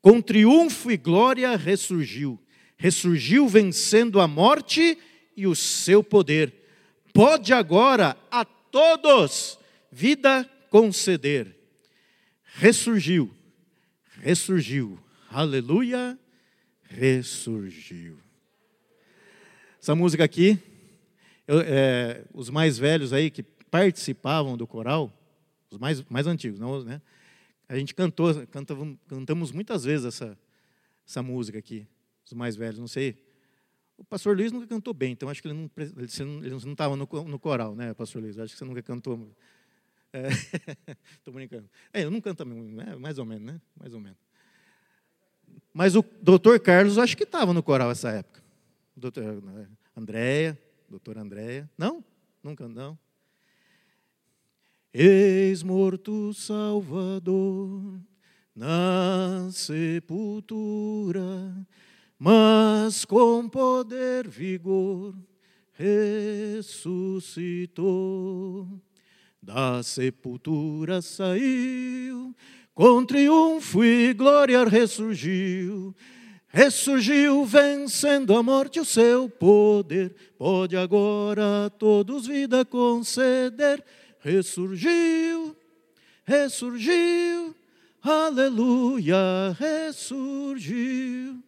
Com 0.00 0.20
triunfo 0.20 0.90
e 0.90 0.96
glória 0.96 1.56
ressurgiu. 1.56 2.38
Ressurgiu 2.76 3.48
vencendo 3.48 4.20
a 4.20 4.28
morte 4.28 4.96
e 5.36 5.46
o 5.46 5.54
seu 5.54 6.02
poder. 6.02 6.52
Pode 7.12 7.52
agora 7.52 8.16
a 8.30 8.44
todos 8.44 9.58
vida 9.90 10.48
conceder. 10.70 11.56
Ressurgiu, 12.54 13.32
ressurgiu, 14.20 14.98
aleluia, 15.30 16.18
ressurgiu. 16.82 18.18
Essa 19.80 19.94
música 19.94 20.24
aqui, 20.24 20.58
eu, 21.46 21.60
é, 21.60 22.24
os 22.34 22.50
mais 22.50 22.76
velhos 22.76 23.12
aí 23.12 23.30
que 23.30 23.42
participavam 23.42 24.56
do 24.56 24.66
coral, 24.66 25.12
os 25.70 25.78
mais, 25.78 26.02
mais 26.08 26.26
antigos, 26.26 26.58
não, 26.58 26.82
né? 26.82 27.00
A 27.68 27.76
gente 27.76 27.94
cantou, 27.94 28.46
cantamos, 28.46 28.98
cantamos 29.06 29.52
muitas 29.52 29.84
vezes 29.84 30.06
essa, 30.06 30.38
essa 31.06 31.22
música 31.22 31.58
aqui, 31.58 31.86
os 32.24 32.32
mais 32.32 32.56
velhos, 32.56 32.78
não 32.78 32.88
sei. 32.88 33.22
O 33.96 34.04
pastor 34.04 34.36
Luiz 34.36 34.52
nunca 34.52 34.66
cantou 34.66 34.94
bem, 34.94 35.12
então 35.12 35.28
acho 35.28 35.42
que 35.42 35.48
ele 35.48 35.54
não 35.54 35.70
ele 36.42 36.50
não 36.50 36.72
estava 36.72 36.96
no, 36.96 37.06
no 37.24 37.38
coral, 37.38 37.74
né, 37.74 37.92
pastor 37.92 38.22
Luiz? 38.22 38.38
Acho 38.38 38.54
que 38.54 38.58
você 38.58 38.64
nunca 38.64 38.82
cantou. 38.82 39.30
Estou 40.12 41.32
é, 41.32 41.34
brincando. 41.36 41.68
É, 41.92 42.04
eu 42.04 42.10
não 42.10 42.20
canto 42.20 42.44
né, 42.44 42.96
mais 42.96 43.18
ou 43.18 43.26
menos, 43.26 43.52
né? 43.52 43.60
Mais 43.78 43.92
ou 43.92 44.00
menos. 44.00 44.18
Mas 45.74 45.94
o 45.94 46.04
doutor 46.22 46.58
Carlos 46.60 46.96
acho 46.96 47.16
que 47.16 47.24
estava 47.24 47.52
no 47.52 47.62
coral 47.62 47.90
essa 47.90 48.10
época. 48.10 48.42
Doutor, 48.96 49.42
Andréia, 49.96 50.58
doutora 50.88 51.20
Andréia. 51.20 51.70
Não? 51.76 52.04
Nunca 52.42 52.66
não. 52.66 52.98
Eis 55.00 55.62
morto 55.62 56.34
Salvador 56.34 58.00
na 58.52 59.48
sepultura, 59.52 61.22
mas 62.18 63.04
com 63.04 63.48
poder, 63.48 64.26
vigor, 64.26 65.14
ressuscitou. 65.72 67.22
Da 69.40 69.84
sepultura 69.84 71.00
saiu, 71.00 72.34
com 72.74 73.06
triunfo 73.06 73.84
e 73.84 74.12
glória 74.12 74.64
ressurgiu 74.64 75.94
ressurgiu 76.50 77.44
vencendo 77.44 78.34
a 78.34 78.42
morte 78.42 78.80
o 78.80 78.84
seu 78.84 79.28
poder, 79.28 80.14
pode 80.38 80.76
agora 80.76 81.66
a 81.66 81.70
todos 81.70 82.26
vida 82.26 82.64
conceder. 82.64 83.84
Ressurgiu, 84.20 85.56
ressurgiu, 86.24 87.54
aleluia, 88.02 89.16
ressurgiu. 89.58 91.42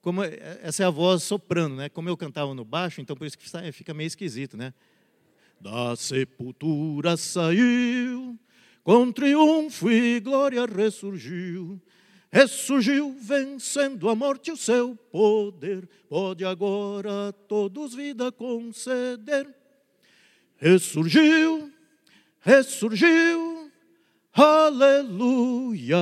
Como, 0.00 0.22
é, 0.22 0.60
essa 0.62 0.82
é 0.82 0.86
a 0.86 0.90
voz 0.90 1.22
soprando, 1.22 1.76
né? 1.76 1.88
Como 1.88 2.08
eu 2.08 2.16
cantava 2.16 2.54
no 2.54 2.64
baixo, 2.64 3.00
então 3.00 3.16
por 3.16 3.26
isso 3.26 3.38
que 3.38 3.72
fica 3.72 3.94
meio 3.94 4.06
esquisito, 4.06 4.56
né? 4.56 4.72
Da 5.60 5.96
sepultura 5.96 7.16
saiu, 7.16 8.38
com 8.84 9.10
triunfo 9.10 9.90
e 9.90 10.20
glória 10.20 10.66
ressurgiu 10.66 11.80
ressurgiu 12.36 13.16
vencendo 13.18 14.10
a 14.10 14.14
morte 14.14 14.50
o 14.50 14.56
seu 14.56 14.94
poder, 15.10 15.88
pode 16.08 16.44
agora 16.44 17.28
a 17.28 17.32
todos 17.32 17.94
vida 17.94 18.30
conceder. 18.30 19.48
Ressurgiu, 20.56 21.72
ressurgiu, 22.46 23.70
aleluia, 24.32 25.98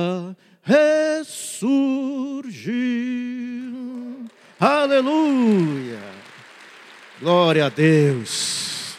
ressurgiu, 0.61 1.49
aleluia, 4.59 5.99
glória 7.19 7.65
a 7.65 7.69
Deus. 7.69 8.95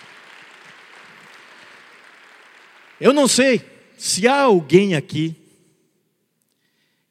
Eu 3.01 3.12
não 3.12 3.28
sei 3.28 3.64
se 3.97 4.26
há 4.26 4.42
alguém 4.42 4.97
aqui 4.97 5.36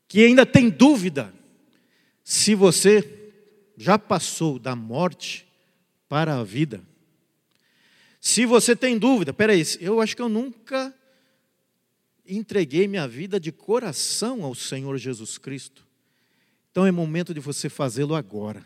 que 0.06 0.26
ainda 0.26 0.46
tem 0.46 0.70
dúvida 0.70 1.34
se 2.26 2.54
você 2.54 3.32
já 3.78 3.98
passou 3.98 4.60
da 4.60 4.76
morte 4.76 5.48
para 6.10 6.36
a 6.36 6.44
vida. 6.44 6.84
Se 8.26 8.44
você 8.44 8.76
tem 8.76 8.98
dúvida, 8.98 9.32
peraí, 9.32 9.62
eu 9.80 10.02
acho 10.02 10.16
que 10.16 10.22
eu 10.22 10.28
nunca 10.28 10.92
entreguei 12.26 12.88
minha 12.88 13.08
vida 13.08 13.40
de 13.40 13.52
coração 13.52 14.44
ao 14.44 14.56
Senhor 14.56 14.98
Jesus 14.98 15.38
Cristo. 15.38 15.86
Então 16.72 16.88
é 16.88 16.92
momento 16.92 17.36
de 17.36 17.40
você 17.40 17.70
fazê-lo 17.70 18.16
agora. 18.16 18.66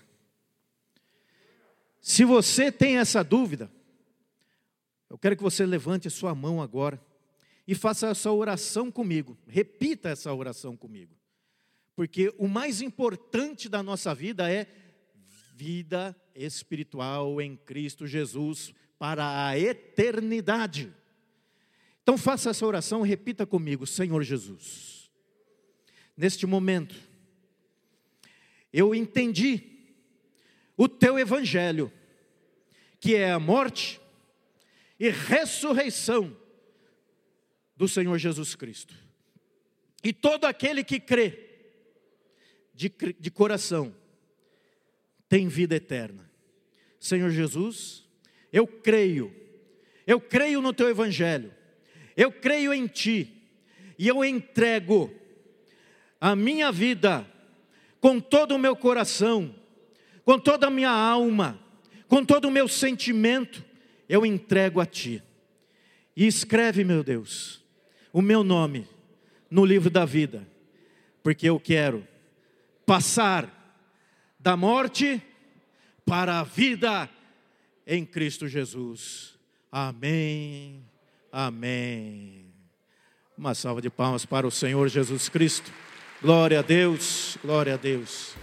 Se 1.99 2.23
você 2.23 2.71
tem 2.71 2.99
essa 2.99 3.21
dúvida, 3.21 3.69
Eu 5.09 5.17
quero 5.17 5.35
que 5.35 5.43
você 5.43 5.65
levante 5.65 6.07
a 6.07 6.11
sua 6.11 6.33
mão 6.33 6.61
agora 6.61 7.01
e 7.67 7.75
faça 7.75 8.07
essa 8.07 8.31
oração 8.31 8.89
comigo. 8.89 9.37
Repita 9.45 10.07
essa 10.07 10.33
oração 10.33 10.77
comigo. 10.77 11.13
Porque 11.97 12.33
o 12.37 12.47
mais 12.47 12.81
importante 12.81 13.67
da 13.67 13.83
nossa 13.83 14.15
vida 14.15 14.49
é 14.49 14.67
vida 15.53 16.15
espiritual 16.33 17.41
em 17.41 17.57
Cristo 17.57 18.07
Jesus 18.07 18.73
para 18.99 19.47
a 19.47 19.57
eternidade. 19.57 20.93
Então 22.03 22.17
faça 22.17 22.49
essa 22.49 22.65
oração, 22.65 23.01
repita 23.01 23.45
comigo, 23.45 23.87
Senhor 23.87 24.21
Jesus. 24.23 25.09
Neste 26.17 26.45
momento, 26.45 26.95
eu 28.73 28.93
entendi 28.93 29.63
o 30.75 30.89
teu 30.89 31.17
evangelho, 31.17 31.91
que 32.99 33.15
é 33.15 33.31
a 33.31 33.39
morte 33.39 34.01
e 34.99 35.09
ressurreição 35.09 36.35
do 37.75 37.87
Senhor 37.87 38.17
Jesus 38.17 38.53
Cristo. 38.55 38.93
E 40.03 40.11
todo 40.11 40.45
aquele 40.45 40.83
que 40.83 40.99
crê 40.99 41.47
de, 42.73 42.91
de 43.17 43.31
coração 43.31 43.95
tem 45.29 45.47
vida 45.47 45.75
eterna. 45.75 46.29
Senhor 46.99 47.29
Jesus, 47.29 48.08
eu 48.51 48.65
creio, 48.65 49.33
eu 50.05 50.19
creio 50.19 50.61
no 50.61 50.73
teu 50.73 50.89
evangelho, 50.89 51.53
eu 52.15 52.31
creio 52.31 52.73
em 52.73 52.87
ti, 52.87 53.31
e 53.97 54.07
eu 54.07 54.23
entrego 54.23 55.13
a 56.19 56.35
minha 56.35 56.71
vida 56.71 57.25
com 57.99 58.19
todo 58.19 58.55
o 58.55 58.59
meu 58.59 58.75
coração, 58.75 59.53
com 60.23 60.37
toda 60.39 60.67
a 60.67 60.71
minha 60.71 60.89
alma, 60.89 61.59
com 62.07 62.23
todo 62.23 62.45
o 62.45 62.51
meu 62.51 62.67
sentimento, 62.67 63.63
eu 64.07 64.25
entrego 64.25 64.79
a 64.79 64.85
ti. 64.85 65.21
E 66.15 66.25
escreve, 66.25 66.83
meu 66.83 67.03
Deus, 67.03 67.63
o 68.11 68.21
meu 68.21 68.43
nome 68.43 68.87
no 69.49 69.65
livro 69.65 69.89
da 69.89 70.05
vida, 70.05 70.47
porque 71.23 71.47
eu 71.47 71.59
quero 71.59 72.05
passar 72.85 73.55
da 74.39 74.55
morte 74.57 75.21
para 76.05 76.39
a 76.39 76.43
vida 76.43 77.09
em 77.89 78.05
Cristo 78.05 78.47
Jesus. 78.47 79.33
Amém. 79.71 80.85
Amém. 81.31 82.45
Uma 83.35 83.55
salva 83.55 83.81
de 83.81 83.89
palmas 83.89 84.25
para 84.25 84.45
o 84.45 84.51
Senhor 84.51 84.87
Jesus 84.87 85.27
Cristo. 85.27 85.71
Glória 86.21 86.59
a 86.59 86.61
Deus, 86.61 87.37
glória 87.43 87.73
a 87.73 87.77
Deus. 87.77 88.35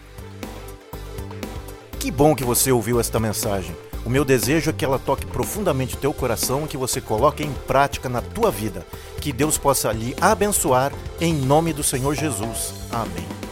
Que 2.01 2.11
bom 2.11 2.35
que 2.35 2.45
você 2.45 2.73
ouviu 2.73 2.99
esta 2.99 3.21
mensagem. 3.21 3.75
O 4.05 4.11
meu 4.11 4.25
desejo 4.25 4.71
é 4.71 4.73
que 4.73 4.85
ela 4.85 4.99
toque 4.99 5.27
profundamente 5.27 5.95
o 5.95 5.99
teu 5.99 6.13
coração 6.13 6.65
e 6.65 6.69
que 6.69 6.77
você 6.77 7.01
coloque 7.01 7.43
em 7.43 7.53
prática 7.67 8.09
na 8.09 8.23
tua 8.23 8.51
vida. 8.51 8.87
Que 9.21 9.33
Deus 9.33 9.59
possa 9.59 9.93
lhe 9.93 10.15
abençoar 10.21 10.93
em 11.21 11.35
nome 11.35 11.73
do 11.73 11.83
Senhor 11.83 12.15
Jesus. 12.15 12.75
Amém. 12.91 13.46